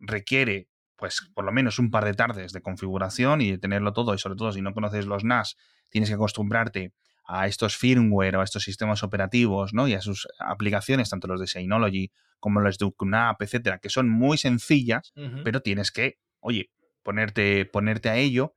requiere 0.00 0.68
pues 0.96 1.20
por 1.34 1.44
lo 1.44 1.50
menos 1.50 1.80
un 1.80 1.90
par 1.90 2.04
de 2.04 2.14
tardes 2.14 2.52
de 2.52 2.62
configuración 2.62 3.40
y 3.40 3.50
de 3.50 3.58
tenerlo 3.58 3.92
todo, 3.92 4.14
y 4.14 4.18
sobre 4.18 4.36
todo 4.36 4.52
si 4.52 4.62
no 4.62 4.72
conoces 4.72 5.04
los 5.06 5.24
NAS, 5.24 5.56
tienes 5.90 6.08
que 6.08 6.14
acostumbrarte 6.14 6.92
a 7.24 7.48
estos 7.48 7.76
firmware 7.76 8.36
o 8.36 8.40
a 8.40 8.44
estos 8.44 8.62
sistemas 8.62 9.02
operativos, 9.02 9.74
¿no? 9.74 9.88
Y 9.88 9.94
a 9.94 10.00
sus 10.00 10.28
aplicaciones, 10.38 11.10
tanto 11.10 11.26
los 11.26 11.40
de 11.40 11.48
Synology 11.48 12.12
como 12.38 12.60
los 12.60 12.78
de 12.78 12.92
QNAP, 12.96 13.42
etcétera, 13.42 13.78
que 13.78 13.88
son 13.88 14.08
muy 14.08 14.38
sencillas, 14.38 15.12
pero 15.42 15.60
tienes 15.60 15.90
que, 15.90 16.18
oye, 16.38 16.70
ponerte, 17.02 17.64
ponerte 17.64 18.08
a 18.08 18.16
ello. 18.16 18.54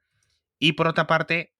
Y 0.59 0.73
por 0.73 0.87
otra 0.87 1.07
parte, 1.07 1.55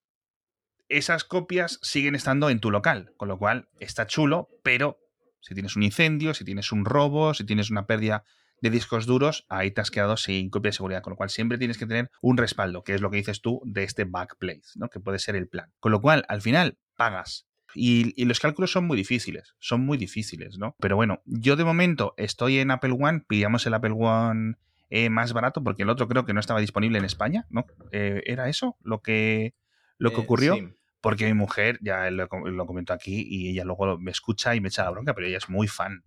esas 0.87 1.23
copias 1.23 1.79
siguen 1.81 2.13
estando 2.13 2.51
en 2.51 2.59
tu 2.59 2.69
local, 2.69 3.11
con 3.17 3.27
lo 3.27 3.39
cual 3.39 3.69
está 3.79 4.05
chulo, 4.05 4.49
pero 4.63 4.99
si 5.45 5.53
tienes 5.53 5.75
un 5.75 5.83
incendio, 5.83 6.33
si 6.33 6.43
tienes 6.43 6.71
un 6.71 6.85
robo, 6.85 7.35
si 7.35 7.43
tienes 7.43 7.69
una 7.69 7.85
pérdida 7.85 8.23
de 8.61 8.71
discos 8.71 9.05
duros, 9.05 9.45
ahí 9.47 9.69
te 9.69 9.81
has 9.81 9.91
quedado 9.91 10.17
sin 10.17 10.49
copia 10.49 10.69
de 10.69 10.73
seguridad, 10.73 11.03
con 11.03 11.11
lo 11.11 11.17
cual 11.17 11.29
siempre 11.29 11.59
tienes 11.59 11.77
que 11.77 11.85
tener 11.85 12.09
un 12.21 12.37
respaldo, 12.37 12.83
que 12.83 12.95
es 12.95 13.01
lo 13.01 13.11
que 13.11 13.17
dices 13.17 13.41
tú 13.41 13.61
de 13.63 13.83
este 13.83 14.05
backplace, 14.05 14.71
¿no? 14.75 14.89
que 14.89 14.99
puede 14.99 15.19
ser 15.19 15.35
el 15.35 15.47
plan. 15.47 15.71
Con 15.79 15.91
lo 15.91 16.01
cual, 16.01 16.25
al 16.29 16.41
final, 16.41 16.79
pagas. 16.97 17.47
Y, 17.75 18.23
los 18.25 18.39
cálculos 18.39 18.71
son 18.71 18.87
muy 18.87 18.97
difíciles, 18.97 19.53
son 19.59 19.81
muy 19.81 19.97
difíciles, 19.97 20.57
¿no? 20.57 20.75
Pero 20.79 20.95
bueno, 20.95 21.21
yo 21.25 21.57
de 21.57 21.65
momento 21.65 22.13
estoy 22.15 22.59
en 22.59 22.71
Apple 22.71 22.95
One, 22.97 23.25
pillamos 23.27 23.67
el 23.67 23.73
Apple 23.73 23.95
One 23.97 24.55
eh, 24.89 25.09
más 25.09 25.33
barato 25.33 25.61
porque 25.61 25.83
el 25.83 25.89
otro 25.89 26.07
creo 26.07 26.25
que 26.25 26.33
no 26.33 26.39
estaba 26.39 26.61
disponible 26.61 26.97
en 26.97 27.05
España, 27.05 27.45
¿no? 27.49 27.65
Eh, 27.91 28.23
¿Era 28.27 28.47
eso 28.47 28.77
lo 28.81 29.01
que, 29.01 29.55
lo 29.97 30.11
que 30.11 30.21
eh, 30.21 30.23
ocurrió? 30.23 30.57
Porque 31.05 31.27
mi 31.27 31.35
mujer, 31.35 31.77
ya 31.83 32.09
lo, 32.09 32.27
lo 32.27 32.65
comentó 32.65 32.91
aquí, 32.91 33.23
y 33.29 33.51
ella 33.51 33.63
luego 33.63 33.99
me 33.99 34.09
escucha 34.09 34.55
y 34.55 34.59
me 34.59 34.69
echa 34.69 34.85
la 34.85 34.89
bronca, 34.89 35.13
pero 35.13 35.27
ella 35.27 35.37
es 35.37 35.49
muy 35.49 35.67
fan, 35.67 36.03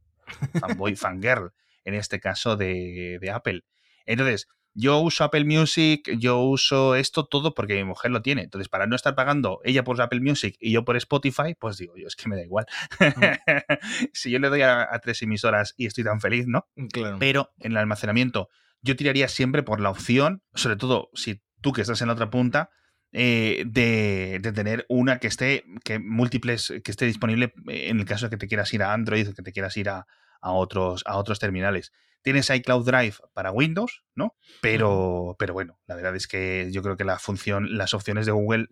fanboy, 0.59 0.97
fangirl, 0.97 1.53
en 1.85 1.95
este 1.95 2.19
caso 2.19 2.57
de, 2.57 3.19
de 3.21 3.31
Apple. 3.31 3.63
Entonces, 4.07 4.49
yo 4.75 4.99
uso 4.99 5.23
Apple 5.23 5.45
Music, 5.45 6.11
yo 6.19 6.41
uso 6.41 6.97
esto 6.97 7.27
todo 7.27 7.55
porque 7.55 7.77
mi 7.77 7.85
mujer 7.85 8.11
lo 8.11 8.23
tiene. 8.23 8.43
Entonces, 8.43 8.69
para 8.69 8.89
no 8.89 8.97
estar 8.97 9.15
pagando 9.15 9.61
ella 9.63 9.85
por 9.85 10.03
Apple 10.03 10.21
Music 10.21 10.57
y 10.59 10.73
yo 10.73 10.85
por 10.85 10.97
Spotify, 10.97 11.55
pues 11.57 11.79
digo, 11.79 11.95
yo 11.97 12.09
es 12.09 12.17
que 12.17 12.29
me 12.29 12.35
da 12.35 12.43
igual. 12.43 12.67
si 14.13 14.33
yo 14.33 14.41
le 14.41 14.49
doy 14.49 14.63
a, 14.63 14.89
tres 15.01 15.23
emisoras 15.23 15.75
y 15.77 15.87
estoy 15.87 16.03
tan 16.03 16.21
feliz, 16.21 16.49
¿no? 16.49 16.67
Claro. 16.93 17.19
Pero 17.21 17.53
en 17.61 17.71
el 17.71 17.79
almacenamiento, 17.79 18.49
yo 18.83 18.97
tiraría 18.97 19.29
siempre 19.29 19.63
por 19.63 19.79
la 19.79 19.91
opción, 19.91 20.43
sobre 20.55 20.75
todo 20.75 21.09
si 21.15 21.41
tú 21.61 21.73
que 21.73 21.83
estás 21.83 22.01
en 22.03 22.09
la 22.09 22.15
otra 22.15 22.31
punta, 22.31 22.71
eh, 23.13 23.65
de, 23.67 24.41
tener 24.55 24.85
una 24.89 25.19
que 25.19 25.29
esté, 25.29 25.65
que 25.85 25.99
múltiples, 25.99 26.73
que 26.85 26.91
esté 26.91 27.07
disponible 27.07 27.53
en 27.67 28.01
el 28.01 28.05
caso 28.05 28.27
de 28.27 28.31
que 28.31 28.37
te 28.37 28.49
quieras 28.49 28.73
ir 28.75 28.83
a 28.83 28.93
Android 28.93 29.29
o 29.29 29.35
que 29.35 29.43
te 29.43 29.53
quieras 29.53 29.77
ir 29.77 29.89
a, 29.89 30.07
a 30.41 30.53
otros, 30.53 31.03
a 31.07 31.17
otros 31.17 31.39
terminales. 31.39 31.93
Tienes 32.23 32.51
iCloud 32.51 32.85
Drive 32.85 33.17
para 33.33 33.53
Windows, 33.53 34.05
¿no? 34.15 34.35
Pero, 34.61 35.37
pero 35.39 35.55
bueno, 35.55 35.79
la 35.87 35.95
verdad 35.95 36.17
es 36.17 36.27
que 36.27 36.69
yo 36.73 36.83
creo 36.83 36.97
que 36.97 37.05
la 37.05 37.19
función, 37.19 37.77
las 37.77 37.95
opciones 37.95 38.27
de 38.27 38.33
Google 38.33 38.67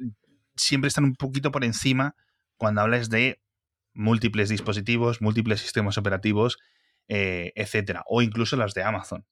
siempre 0.57 0.88
están 0.88 1.05
un 1.05 1.14
poquito 1.14 1.51
por 1.51 1.64
encima 1.64 2.16
cuando 2.57 2.81
hablas 2.81 3.09
de 3.09 3.40
múltiples 3.94 4.49
dispositivos, 4.49 5.22
múltiples 5.22 5.61
sistemas 5.61 5.96
operativos, 5.96 6.59
eh, 7.09 7.53
etcétera, 7.55 8.03
o 8.07 8.20
incluso 8.20 8.57
las 8.57 8.75
de 8.75 8.83
Amazon. 8.83 9.25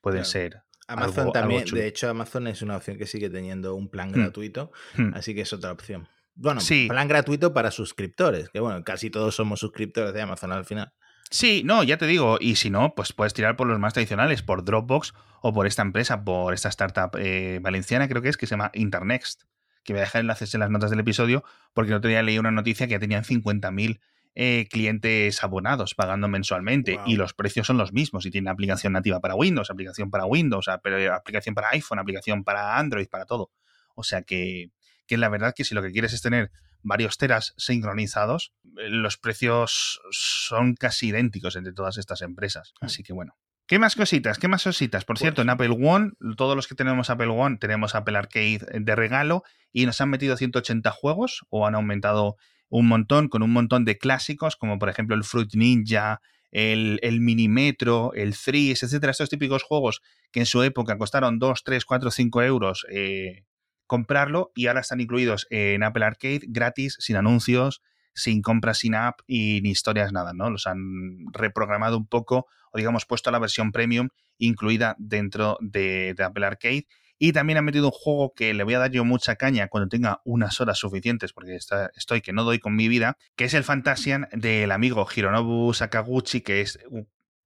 Pueden 0.00 0.24
ser. 0.24 0.62
Amazon 0.88 1.32
también, 1.32 1.64
de 1.64 1.86
hecho, 1.86 2.08
Amazon 2.08 2.46
es 2.46 2.62
una 2.62 2.76
opción 2.76 2.96
que 2.96 3.06
sigue 3.06 3.28
teniendo 3.28 3.74
un 3.74 3.88
plan 3.88 4.10
hmm. 4.10 4.14
gratuito, 4.14 4.72
hmm. 4.96 5.14
así 5.14 5.34
que 5.34 5.42
es 5.42 5.52
otra 5.52 5.72
opción. 5.72 6.08
Bueno, 6.34 6.60
sí. 6.60 6.86
plan 6.88 7.08
gratuito 7.08 7.54
para 7.54 7.70
suscriptores, 7.70 8.50
que 8.50 8.60
bueno, 8.60 8.84
casi 8.84 9.10
todos 9.10 9.34
somos 9.34 9.60
suscriptores 9.60 10.12
de 10.12 10.22
Amazon 10.22 10.52
al 10.52 10.64
final. 10.64 10.92
Sí, 11.30 11.62
no, 11.64 11.82
ya 11.82 11.96
te 11.96 12.06
digo, 12.06 12.38
y 12.40 12.56
si 12.56 12.70
no, 12.70 12.94
pues 12.94 13.12
puedes 13.12 13.34
tirar 13.34 13.56
por 13.56 13.66
los 13.66 13.78
más 13.78 13.94
tradicionales, 13.94 14.42
por 14.42 14.64
Dropbox 14.64 15.14
o 15.40 15.52
por 15.52 15.66
esta 15.66 15.82
empresa, 15.82 16.24
por 16.24 16.54
esta 16.54 16.68
startup 16.68 17.16
eh, 17.18 17.58
valenciana, 17.60 18.06
creo 18.06 18.22
que 18.22 18.28
es, 18.28 18.36
que 18.36 18.46
se 18.46 18.52
llama 18.52 18.70
Internext, 18.74 19.42
que 19.82 19.92
voy 19.92 20.00
a 20.00 20.04
dejar 20.04 20.20
enlaces 20.20 20.54
en 20.54 20.60
las 20.60 20.70
notas 20.70 20.90
del 20.90 21.00
episodio, 21.00 21.42
porque 21.74 21.90
el 21.90 21.96
otro 21.96 22.10
día 22.10 22.22
leí 22.22 22.38
una 22.38 22.52
noticia 22.52 22.86
que 22.86 22.92
ya 22.92 23.00
tenían 23.00 23.24
50.000 23.24 24.00
eh, 24.38 24.68
clientes 24.70 25.42
abonados 25.42 25.94
pagando 25.94 26.28
mensualmente 26.28 27.00
y 27.06 27.16
los 27.16 27.32
precios 27.32 27.66
son 27.66 27.78
los 27.78 27.94
mismos 27.94 28.26
y 28.26 28.30
tiene 28.30 28.50
aplicación 28.50 28.92
nativa 28.92 29.18
para 29.18 29.34
Windows, 29.34 29.70
aplicación 29.70 30.10
para 30.10 30.26
Windows, 30.26 30.68
aplicación 30.68 31.54
para 31.54 31.70
iPhone, 31.70 31.98
aplicación 31.98 32.44
para 32.44 32.76
Android, 32.76 33.08
para 33.08 33.24
todo. 33.24 33.50
O 33.94 34.04
sea 34.04 34.20
que, 34.20 34.72
que 35.06 35.16
la 35.16 35.30
verdad 35.30 35.54
que 35.56 35.64
si 35.64 35.74
lo 35.74 35.80
que 35.80 35.90
quieres 35.90 36.12
es 36.12 36.20
tener 36.20 36.50
varios 36.82 37.16
teras 37.16 37.54
sincronizados, 37.56 38.52
eh, 38.76 38.90
los 38.90 39.16
precios 39.16 40.02
son 40.10 40.74
casi 40.74 41.08
idénticos 41.08 41.56
entre 41.56 41.72
todas 41.72 41.96
estas 41.96 42.20
empresas. 42.20 42.74
Mm. 42.82 42.84
Así 42.84 43.02
que 43.02 43.14
bueno. 43.14 43.38
¿Qué 43.66 43.78
más 43.78 43.96
cositas? 43.96 44.38
¿Qué 44.38 44.48
más 44.48 44.64
cositas? 44.64 45.06
Por 45.06 45.18
cierto, 45.18 45.40
en 45.40 45.48
pues 45.48 45.70
Apple 45.70 45.88
One, 45.88 46.12
todos 46.36 46.54
los 46.54 46.68
que 46.68 46.74
tenemos 46.74 47.08
Apple 47.08 47.28
One 47.28 47.56
tenemos 47.56 47.94
Apple 47.94 48.18
Arcade 48.18 48.60
de 48.80 48.94
regalo 48.94 49.44
y 49.72 49.86
nos 49.86 49.98
han 50.02 50.10
metido 50.10 50.36
180 50.36 50.90
juegos 50.90 51.46
o 51.48 51.66
han 51.66 51.74
aumentado 51.74 52.36
un 52.68 52.86
montón 52.86 53.28
con 53.28 53.42
un 53.42 53.52
montón 53.52 53.84
de 53.84 53.98
clásicos 53.98 54.56
como 54.56 54.78
por 54.78 54.88
ejemplo 54.88 55.14
el 55.14 55.24
Fruit 55.24 55.54
Ninja, 55.54 56.20
el, 56.50 56.98
el 57.02 57.20
Minimetro, 57.20 58.12
el 58.14 58.34
Threes, 58.36 58.82
etcétera. 58.82 59.10
Estos 59.10 59.28
típicos 59.28 59.62
juegos 59.62 60.00
que 60.32 60.40
en 60.40 60.46
su 60.46 60.62
época 60.62 60.98
costaron 60.98 61.38
2, 61.38 61.62
3, 61.64 61.84
4, 61.84 62.10
5 62.10 62.42
euros 62.42 62.86
eh, 62.90 63.44
comprarlo 63.86 64.52
y 64.54 64.66
ahora 64.66 64.80
están 64.80 65.00
incluidos 65.00 65.46
en 65.50 65.82
Apple 65.82 66.04
Arcade 66.04 66.40
gratis, 66.48 66.96
sin 66.98 67.16
anuncios, 67.16 67.82
sin 68.14 68.40
compras 68.42 68.78
sin 68.78 68.94
app 68.94 69.20
y 69.26 69.60
ni 69.62 69.70
historias, 69.70 70.12
nada, 70.12 70.32
¿no? 70.32 70.50
Los 70.50 70.66
han 70.66 71.26
reprogramado 71.32 71.98
un 71.98 72.06
poco 72.06 72.46
o 72.72 72.78
digamos 72.78 73.04
puesto 73.04 73.30
la 73.30 73.38
versión 73.38 73.72
premium 73.72 74.08
incluida 74.38 74.96
dentro 74.98 75.58
de, 75.60 76.14
Apple 76.18 76.46
Arcade. 76.46 76.86
Y 77.18 77.32
también 77.32 77.58
han 77.58 77.64
metido 77.64 77.86
un 77.86 77.92
juego 77.92 78.34
que 78.34 78.52
le 78.52 78.64
voy 78.64 78.74
a 78.74 78.78
dar 78.78 78.90
yo 78.90 79.04
mucha 79.04 79.36
caña 79.36 79.68
cuando 79.68 79.88
tenga 79.88 80.20
unas 80.24 80.60
horas 80.60 80.78
suficientes, 80.78 81.32
porque 81.32 81.58
estoy 81.94 82.20
que 82.20 82.32
no 82.32 82.44
doy 82.44 82.58
con 82.58 82.76
mi 82.76 82.88
vida, 82.88 83.16
que 83.36 83.44
es 83.44 83.54
el 83.54 83.64
Fantasian 83.64 84.28
del 84.32 84.70
amigo 84.70 85.06
Hironobu 85.14 85.72
Sakaguchi, 85.72 86.42
que 86.42 86.60
es 86.60 86.78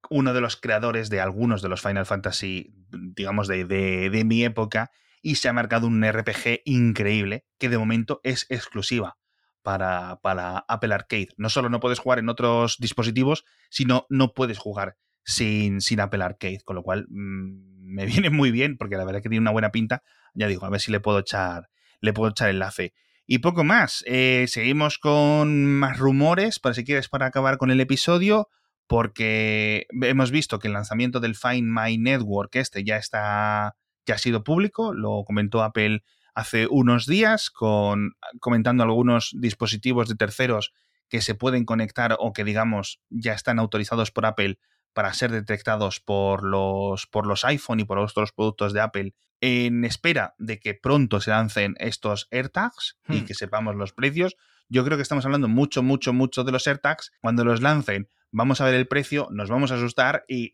uno 0.09 0.35
de 0.35 0.41
los 0.41 0.57
creadores 0.57 1.09
de 1.09 1.21
algunos 1.21 1.63
de 1.63 1.69
los 1.69 1.83
Final 1.83 2.07
Fantasy, 2.07 2.75
digamos, 2.91 3.47
de, 3.47 3.65
de 3.65 4.25
mi 4.25 4.45
época, 4.45 4.91
y 5.23 5.37
se 5.37 5.49
ha 5.49 5.53
marcado 5.53 5.87
un 5.87 6.05
RPG 6.05 6.63
increíble 6.65 7.45
que 7.59 7.69
de 7.69 7.79
momento 7.79 8.21
es 8.25 8.47
exclusiva 8.49 9.19
para, 9.63 10.19
para, 10.23 10.65
Apple 10.69 10.95
Arcade. 10.95 11.29
No 11.37 11.49
solo 11.49 11.69
no 11.69 11.81
puedes 11.81 11.99
jugar 11.99 12.19
en 12.19 12.29
otros 12.29 12.77
dispositivos, 12.79 13.45
sino 13.69 14.07
no 14.09 14.33
puedes 14.33 14.59
jugar 14.59 14.97
sin, 15.23 15.81
sin 15.81 16.01
Apple 16.01 16.25
Arcade, 16.25 16.61
con 16.65 16.77
lo 16.77 16.83
cual 16.83 17.07
mm, 17.09 17.70
me 17.91 18.07
viene 18.07 18.31
muy 18.31 18.51
bien 18.51 18.77
porque 18.77 18.97
la 18.97 19.05
verdad 19.05 19.23
que 19.23 19.29
tiene 19.29 19.43
una 19.43 19.51
buena 19.51 19.73
pinta. 19.73 20.03
Ya 20.35 20.47
digo, 20.47 20.65
a 20.65 20.71
ver 20.71 20.81
si 20.81 20.93
le 20.93 21.01
puedo 21.01 21.19
echar, 21.19 21.69
le 22.01 22.13
puedo 22.13 22.31
echar 22.31 22.51
enlace. 22.51 22.95
Y 23.27 23.39
poco 23.39 23.63
más. 23.63 24.03
Eh, 24.07 24.47
seguimos 24.49 24.99
con 24.99 25.67
más 25.67 25.99
rumores, 25.99 26.59
para 26.59 26.75
si 26.75 26.85
quieres, 26.85 27.09
para 27.09 27.27
acabar 27.27 27.59
con 27.59 27.71
el 27.71 27.81
episodio, 27.81 28.49
porque 28.87 29.87
hemos 30.03 30.33
visto 30.33 30.59
que 30.59 30.67
el 30.67 30.75
lanzamiento 30.75 31.21
del 31.21 31.37
Find 31.37 31.69
My 31.69 31.97
Network 31.97 32.57
este 32.57 32.83
ya 32.83 32.97
está 32.97 33.77
ya 34.07 34.15
ha 34.17 34.19
sido 34.19 34.43
público, 34.43 34.93
lo 34.95 35.23
comentó 35.25 35.63
Apple 35.63 36.03
hace 36.35 36.67
unos 36.69 37.07
días, 37.07 37.51
con, 37.51 38.15
comentando 38.41 38.83
algunos 38.83 39.31
dispositivos 39.39 40.09
de 40.09 40.17
terceros 40.17 40.73
que 41.09 41.21
se 41.21 41.35
pueden 41.35 41.65
conectar 41.65 42.17
o 42.19 42.33
que, 42.33 42.45
digamos, 42.45 43.01
ya 43.11 43.35
están 43.35 43.59
autorizados 43.59 44.11
por 44.11 44.27
Apple 44.27 44.59
para 44.93 45.13
ser 45.13 45.31
detectados 45.31 46.01
por 46.01 46.45
los, 46.45 47.07
por 47.07 47.27
los 47.27 47.45
iPhone 47.45 47.81
y 47.81 47.85
por 47.85 47.99
otros 47.99 48.33
productos 48.33 48.73
de 48.73 48.81
Apple 48.81 49.15
en 49.41 49.85
espera 49.85 50.35
de 50.39 50.61
que 50.61 50.75
pronto 50.75 51.21
se 51.21 51.31
lancen 51.31 51.75
estos 51.79 52.29
AirTags 52.31 52.99
y 53.09 53.21
hmm. 53.21 53.25
que 53.25 53.35
sepamos 53.35 53.75
los 53.75 53.93
precios. 53.93 54.37
Yo 54.69 54.85
creo 54.85 54.99
que 54.99 55.03
estamos 55.03 55.25
hablando 55.25 55.49
mucho, 55.49 55.83
mucho, 55.83 56.13
mucho 56.13 56.45
de 56.45 56.53
los 56.53 56.67
AirTags. 56.67 57.13
Cuando 57.21 57.45
los 57.45 57.63
lancen, 57.63 58.09
vamos 58.31 58.61
a 58.61 58.67
ver 58.67 58.75
el 58.75 58.87
precio, 58.87 59.29
nos 59.31 59.49
vamos 59.49 59.73
a 59.73 59.77
asustar 59.77 60.25
y 60.29 60.53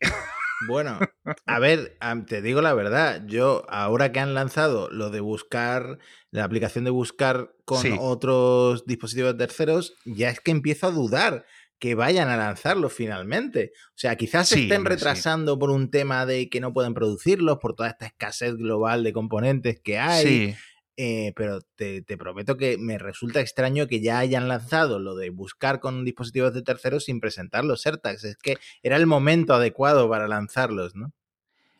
Bueno, 0.65 0.99
a 1.45 1.59
ver, 1.59 1.97
te 2.27 2.41
digo 2.41 2.61
la 2.61 2.73
verdad, 2.73 3.23
yo 3.27 3.65
ahora 3.69 4.11
que 4.11 4.19
han 4.19 4.33
lanzado 4.33 4.89
lo 4.89 5.09
de 5.09 5.19
buscar, 5.19 5.99
la 6.31 6.43
aplicación 6.43 6.83
de 6.83 6.89
buscar 6.89 7.53
con 7.65 7.83
otros 7.99 8.85
dispositivos 8.85 9.37
terceros, 9.37 9.93
ya 10.05 10.29
es 10.29 10.39
que 10.39 10.51
empiezo 10.51 10.87
a 10.87 10.91
dudar 10.91 11.45
que 11.79 11.95
vayan 11.95 12.29
a 12.29 12.37
lanzarlo 12.37 12.89
finalmente. 12.89 13.71
O 13.89 13.97
sea, 13.97 14.15
quizás 14.15 14.49
se 14.49 14.63
estén 14.63 14.85
retrasando 14.85 15.59
por 15.59 15.69
un 15.69 15.91
tema 15.91 16.25
de 16.25 16.49
que 16.49 16.59
no 16.59 16.73
pueden 16.73 16.93
producirlos, 16.93 17.57
por 17.59 17.75
toda 17.75 17.89
esta 17.89 18.07
escasez 18.07 18.55
global 18.55 19.03
de 19.03 19.13
componentes 19.13 19.79
que 19.79 19.99
hay. 19.99 20.55
Eh, 20.99 21.31
pero 21.35 21.59
te, 21.75 22.01
prometo 22.17 22.57
que 22.57 22.79
me 22.79 22.97
resulta 22.97 23.39
extraño 23.39 23.85
que 23.85 24.01
ya 24.01 24.17
hayan 24.17 24.47
lanzado 24.47 24.97
lo 24.97 25.15
de 25.15 25.29
buscar 25.29 25.79
con 25.79 26.03
dispositivos 26.03 26.55
de 26.55 26.63
terceros 26.63 27.05
sin 27.05 27.19
presentar 27.19 27.63
los 27.63 27.85
AirTags. 27.85 28.23
Es 28.23 28.37
que 28.37 28.57
era 28.81 28.95
el 28.95 29.05
momento 29.05 29.53
adecuado 29.53 30.09
para 30.09 30.27
lanzarlos, 30.27 30.95
¿no? 30.95 31.13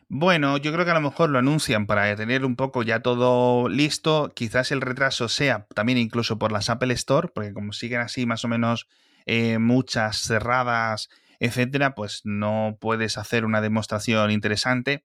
Bueno, 0.09 0.57
yo 0.57 0.71
creo 0.71 0.85
que 0.85 0.91
a 0.91 0.93
lo 0.93 1.01
mejor 1.01 1.31
lo 1.31 1.39
anuncian 1.39 1.85
para 1.85 2.15
tener 2.15 2.45
un 2.45 2.55
poco 2.55 2.83
ya 2.83 3.01
todo 3.01 3.67
listo. 3.67 4.31
Quizás 4.35 4.71
el 4.71 4.81
retraso 4.81 5.27
sea 5.27 5.65
también 5.73 5.97
incluso 5.97 6.37
por 6.37 6.51
las 6.51 6.69
Apple 6.69 6.93
Store, 6.93 7.27
porque 7.33 7.53
como 7.53 7.73
siguen 7.73 8.01
así 8.01 8.25
más 8.25 8.45
o 8.45 8.47
menos 8.47 8.87
eh, 9.27 9.59
muchas 9.59 10.21
cerradas, 10.21 11.09
etcétera, 11.39 11.93
pues 11.93 12.21
no 12.23 12.77
puedes 12.79 13.17
hacer 13.17 13.45
una 13.45 13.61
demostración 13.61 14.31
interesante. 14.31 15.03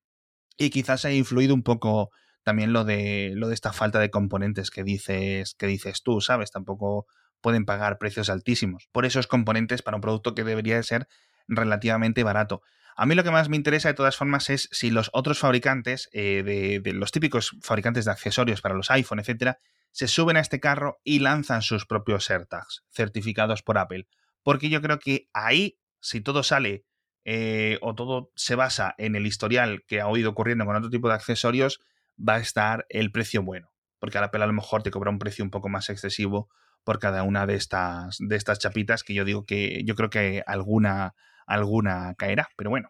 Y 0.57 0.71
quizás 0.71 1.05
haya 1.05 1.17
influido 1.17 1.55
un 1.55 1.63
poco 1.63 2.11
también 2.45 2.73
lo 2.73 2.85
de, 2.85 3.33
lo 3.35 3.49
de 3.49 3.55
esta 3.55 3.73
falta 3.73 3.99
de 3.99 4.11
componentes 4.11 4.71
que 4.71 4.85
dices, 4.85 5.55
que 5.55 5.67
dices 5.67 6.03
tú, 6.03 6.21
¿sabes? 6.21 6.53
Tampoco 6.53 7.07
pueden 7.41 7.65
pagar 7.65 7.99
precios 7.99 8.31
altísimos 8.31 8.89
por 8.93 9.05
esos 9.05 9.27
componentes 9.27 9.83
para 9.83 9.97
un 9.97 10.01
producto 10.01 10.35
que 10.35 10.45
debería 10.45 10.77
de 10.77 10.85
ser 10.85 11.09
relativamente 11.49 12.23
barato. 12.23 12.63
A 12.95 13.07
mí 13.07 13.17
lo 13.17 13.25
que 13.25 13.33
más 13.33 13.49
me 13.49 13.57
interesa 13.57 13.89
de 13.89 13.95
todas 13.95 14.17
formas 14.17 14.51
es 14.51 14.69
si 14.71 14.91
los 14.91 15.11
otros 15.13 15.41
fabricantes, 15.41 16.09
eh, 16.13 16.45
de, 16.45 16.93
los 16.93 17.11
típicos 17.11 17.57
fabricantes 17.61 18.05
de 18.05 18.13
accesorios 18.13 18.61
para 18.61 18.77
los 18.77 18.91
iPhone, 18.93 19.19
etcétera, 19.19 19.59
se 19.93 20.09
suben 20.09 20.37
a 20.37 20.41
este 20.41 20.59
carro 20.59 21.01
y 21.05 21.21
lanzan 21.21 21.63
sus 21.63 21.87
propios 21.87 22.31
AirTags 22.31 22.85
certificados 22.91 23.63
por 23.63 23.79
Apple. 23.79 24.09
Porque 24.43 24.71
yo 24.71 24.83
creo 24.83 24.99
que 24.99 25.29
ahí, 25.33 25.79
si 26.01 26.21
todo 26.21 26.43
sale 26.43 26.85
eh, 27.25 27.79
o 27.83 27.95
todo 27.95 28.33
se 28.35 28.57
basa 28.57 28.95
en 28.99 29.15
el 29.15 29.27
historial 29.27 29.85
que 29.87 30.01
ha 30.01 30.09
oído 30.09 30.31
ocurriendo 30.31 30.65
con 30.65 30.75
otro 30.75 30.91
tipo 30.91 31.09
de 31.09 31.15
accesorios, 31.15 31.81
va 32.19 32.37
a 32.37 32.41
estar 32.41 32.87
el 32.89 33.13
precio 33.13 33.43
bueno. 33.43 33.73
Porque 34.01 34.19
Apple 34.19 34.43
a 34.43 34.49
lo 34.49 34.53
mejor 34.53 34.83
te 34.83 34.91
cobra 34.91 35.11
un 35.11 35.19
precio 35.19 35.45
un 35.45 35.51
poco 35.51 35.69
más 35.69 35.89
excesivo 35.91 36.49
por 36.83 36.99
cada 36.99 37.23
una 37.23 37.47
de 37.47 37.55
estas, 37.55 38.17
de 38.19 38.35
estas 38.35 38.59
chapitas 38.59 39.05
que 39.05 39.15
yo 39.15 39.25
digo 39.25 39.47
que 39.47 39.83
yo 39.85 39.95
creo 39.95 40.11
que 40.11 40.43
alguna, 40.47 41.15
alguna 41.47 42.15
caerá, 42.17 42.49
pero 42.57 42.71
bueno. 42.71 42.89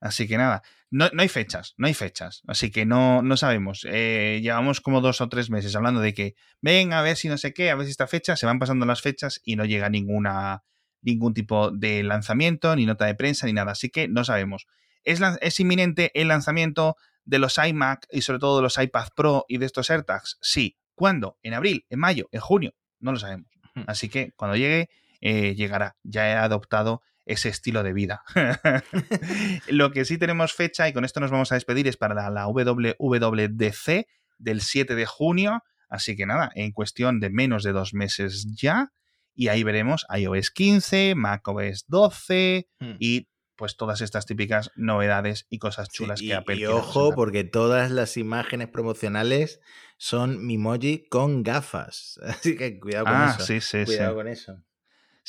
Así 0.00 0.26
que 0.26 0.38
nada, 0.38 0.62
no, 0.90 1.08
hay 1.18 1.28
fechas, 1.28 1.74
no 1.76 1.86
hay 1.86 1.94
fechas, 1.94 2.42
así 2.46 2.70
que 2.70 2.86
no, 2.86 3.22
no 3.22 3.36
sabemos. 3.36 3.86
Eh, 3.88 4.40
llevamos 4.42 4.80
como 4.80 5.00
dos 5.00 5.20
o 5.20 5.28
tres 5.28 5.50
meses 5.50 5.76
hablando 5.76 6.00
de 6.00 6.14
que 6.14 6.34
ven 6.62 6.92
a 6.92 7.02
ver 7.02 7.16
si 7.16 7.28
no 7.28 7.36
sé 7.36 7.52
qué, 7.52 7.70
a 7.70 7.74
ver 7.74 7.84
si 7.84 7.90
esta 7.90 8.06
fecha, 8.06 8.34
se 8.36 8.46
van 8.46 8.58
pasando 8.58 8.86
las 8.86 9.02
fechas 9.02 9.40
y 9.44 9.56
no 9.56 9.66
llega 9.66 9.90
ninguna, 9.90 10.64
ningún 11.02 11.34
tipo 11.34 11.70
de 11.70 12.02
lanzamiento, 12.02 12.74
ni 12.76 12.86
nota 12.86 13.04
de 13.04 13.14
prensa, 13.14 13.46
ni 13.46 13.52
nada, 13.52 13.72
así 13.72 13.90
que 13.90 14.08
no 14.08 14.24
sabemos. 14.24 14.66
¿Es, 15.04 15.20
¿Es 15.40 15.60
inminente 15.60 16.10
el 16.14 16.28
lanzamiento 16.28 16.96
de 17.24 17.38
los 17.38 17.58
iMac 17.58 18.06
y 18.10 18.22
sobre 18.22 18.38
todo 18.38 18.56
de 18.56 18.62
los 18.62 18.78
iPad 18.78 19.08
Pro 19.14 19.44
y 19.48 19.58
de 19.58 19.66
estos 19.66 19.90
AirTags? 19.90 20.38
Sí. 20.40 20.76
¿Cuándo? 20.94 21.38
¿En 21.42 21.54
abril? 21.54 21.86
¿En 21.88 21.98
mayo? 21.98 22.28
¿En 22.30 22.40
junio? 22.40 22.74
No 22.98 23.12
lo 23.12 23.18
sabemos. 23.18 23.50
Así 23.86 24.10
que 24.10 24.32
cuando 24.32 24.56
llegue, 24.56 24.90
eh, 25.22 25.54
llegará. 25.54 25.96
Ya 26.02 26.28
he 26.28 26.34
adoptado 26.34 27.00
ese 27.30 27.48
estilo 27.48 27.82
de 27.82 27.92
vida. 27.92 28.22
Lo 29.68 29.92
que 29.92 30.04
sí 30.04 30.18
tenemos 30.18 30.52
fecha, 30.52 30.88
y 30.88 30.92
con 30.92 31.04
esto 31.04 31.20
nos 31.20 31.30
vamos 31.30 31.52
a 31.52 31.54
despedir, 31.54 31.86
es 31.86 31.96
para 31.96 32.30
la, 32.30 32.46
WWDC 32.46 34.06
del 34.38 34.60
7 34.60 34.94
de 34.94 35.06
junio. 35.06 35.62
Así 35.88 36.16
que 36.16 36.26
nada, 36.26 36.50
en 36.54 36.72
cuestión 36.72 37.20
de 37.20 37.30
menos 37.30 37.62
de 37.62 37.72
dos 37.72 37.94
meses 37.94 38.46
ya. 38.54 38.92
Y 39.34 39.48
ahí 39.48 39.62
veremos 39.62 40.06
iOS 40.14 40.50
15, 40.50 41.14
macOS 41.14 41.84
12 41.86 42.68
hmm. 42.80 42.96
y 42.98 43.28
pues 43.56 43.76
todas 43.76 44.00
estas 44.00 44.26
típicas 44.26 44.70
novedades 44.74 45.46
y 45.50 45.58
cosas 45.58 45.88
chulas 45.90 46.20
que 46.20 46.34
Apple 46.34 46.56
Y 46.56 46.66
ojo, 46.66 47.14
porque 47.14 47.44
todas 47.44 47.90
las 47.90 48.16
imágenes 48.16 48.68
promocionales 48.68 49.60
son 49.98 50.46
Mimoji 50.46 51.06
con 51.10 51.42
gafas. 51.42 52.18
Así 52.26 52.56
que 52.56 52.80
cuidado 52.80 53.04
con 53.04 53.14
ah, 53.14 53.34
eso. 53.36 53.46
Sí, 53.46 53.60
sí, 53.60 53.84
cuidado 53.84 54.14
con 54.14 54.28
eso. 54.28 54.64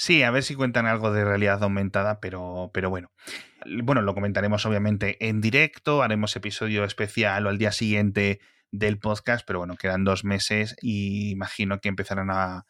Sí, 0.03 0.23
a 0.23 0.31
ver 0.31 0.41
si 0.41 0.55
cuentan 0.55 0.87
algo 0.87 1.11
de 1.11 1.23
realidad 1.23 1.61
aumentada, 1.61 2.19
pero, 2.19 2.71
pero 2.73 2.89
bueno. 2.89 3.11
Bueno, 3.83 4.01
lo 4.01 4.15
comentaremos 4.15 4.65
obviamente 4.65 5.29
en 5.29 5.41
directo, 5.41 6.01
haremos 6.01 6.35
episodio 6.35 6.83
especial 6.85 7.45
o 7.45 7.49
al 7.49 7.59
día 7.59 7.71
siguiente 7.71 8.39
del 8.71 8.97
podcast, 8.97 9.45
pero 9.45 9.59
bueno, 9.59 9.75
quedan 9.75 10.03
dos 10.03 10.23
meses 10.23 10.75
y 10.81 11.29
imagino 11.29 11.79
que 11.81 11.89
empezarán 11.89 12.31
a 12.31 12.65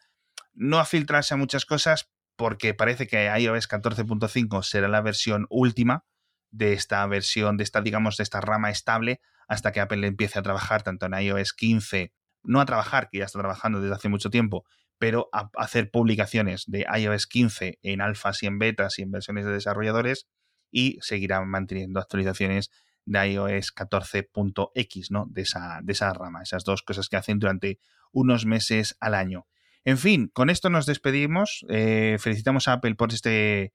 no 0.52 0.78
a 0.78 0.84
filtrarse 0.84 1.32
a 1.32 1.38
muchas 1.38 1.64
cosas, 1.64 2.10
porque 2.36 2.74
parece 2.74 3.06
que 3.06 3.24
iOS 3.24 3.66
14.5 3.66 4.62
será 4.62 4.88
la 4.88 5.00
versión 5.00 5.46
última 5.48 6.04
de 6.50 6.74
esta 6.74 7.06
versión, 7.06 7.56
de 7.56 7.64
esta, 7.64 7.80
digamos, 7.80 8.18
de 8.18 8.24
esta 8.24 8.42
rama 8.42 8.68
estable, 8.68 9.22
hasta 9.48 9.72
que 9.72 9.80
Apple 9.80 10.06
empiece 10.06 10.38
a 10.38 10.42
trabajar 10.42 10.82
tanto 10.82 11.06
en 11.06 11.14
iOS 11.14 11.54
15, 11.54 12.12
no 12.42 12.60
a 12.60 12.66
trabajar, 12.66 13.08
que 13.10 13.20
ya 13.20 13.24
está 13.24 13.38
trabajando 13.38 13.80
desde 13.80 13.94
hace 13.94 14.10
mucho 14.10 14.28
tiempo, 14.28 14.66
pero 15.02 15.28
a 15.32 15.50
hacer 15.56 15.90
publicaciones 15.90 16.62
de 16.68 16.86
iOS 16.96 17.26
15 17.26 17.80
en 17.82 18.00
alfas 18.00 18.40
y 18.44 18.46
en 18.46 18.60
betas 18.60 19.00
y 19.00 19.02
en 19.02 19.10
versiones 19.10 19.44
de 19.44 19.50
desarrolladores 19.50 20.28
y 20.70 20.96
seguirá 21.00 21.40
manteniendo 21.44 21.98
actualizaciones 21.98 22.70
de 23.04 23.32
iOS 23.32 23.74
14.x, 23.74 25.10
¿no? 25.10 25.26
De 25.28 25.42
esa, 25.42 25.80
de 25.82 25.92
esa 25.92 26.12
rama, 26.12 26.42
esas 26.44 26.62
dos 26.62 26.84
cosas 26.84 27.08
que 27.08 27.16
hacen 27.16 27.40
durante 27.40 27.80
unos 28.12 28.46
meses 28.46 28.96
al 29.00 29.14
año. 29.14 29.48
En 29.84 29.98
fin, 29.98 30.30
con 30.32 30.50
esto 30.50 30.70
nos 30.70 30.86
despedimos. 30.86 31.66
Eh, 31.68 32.16
felicitamos 32.20 32.68
a 32.68 32.74
Apple 32.74 32.94
por 32.94 33.12
este 33.12 33.72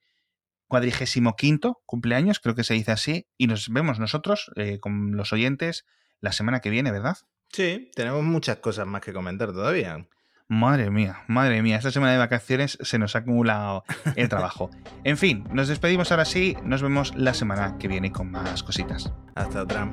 cuadrigésimo 0.66 1.36
quinto 1.36 1.82
cumpleaños, 1.84 2.40
creo 2.40 2.54
que 2.54 2.64
se 2.64 2.72
dice 2.72 2.92
así, 2.92 3.28
y 3.36 3.48
nos 3.48 3.68
vemos 3.68 3.98
nosotros 3.98 4.50
eh, 4.56 4.80
con 4.80 5.14
los 5.14 5.34
oyentes 5.34 5.84
la 6.20 6.32
semana 6.32 6.60
que 6.60 6.70
viene, 6.70 6.90
¿verdad? 6.90 7.18
Sí, 7.52 7.90
tenemos 7.94 8.24
muchas 8.24 8.56
cosas 8.60 8.86
más 8.86 9.02
que 9.02 9.12
comentar 9.12 9.52
todavía. 9.52 10.08
Madre 10.50 10.90
mía, 10.90 11.24
madre 11.26 11.60
mía, 11.60 11.76
esta 11.76 11.90
semana 11.90 12.12
de 12.12 12.18
vacaciones 12.18 12.78
se 12.80 12.98
nos 12.98 13.14
ha 13.14 13.18
acumulado 13.18 13.84
el 14.16 14.28
trabajo. 14.30 14.70
en 15.04 15.18
fin, 15.18 15.44
nos 15.52 15.68
despedimos 15.68 16.10
ahora 16.10 16.24
sí, 16.24 16.56
nos 16.64 16.80
vemos 16.80 17.14
la 17.16 17.34
semana 17.34 17.76
que 17.78 17.86
viene 17.86 18.12
con 18.12 18.30
más 18.30 18.62
cositas. 18.62 19.12
Hasta 19.34 19.62
otra. 19.62 19.92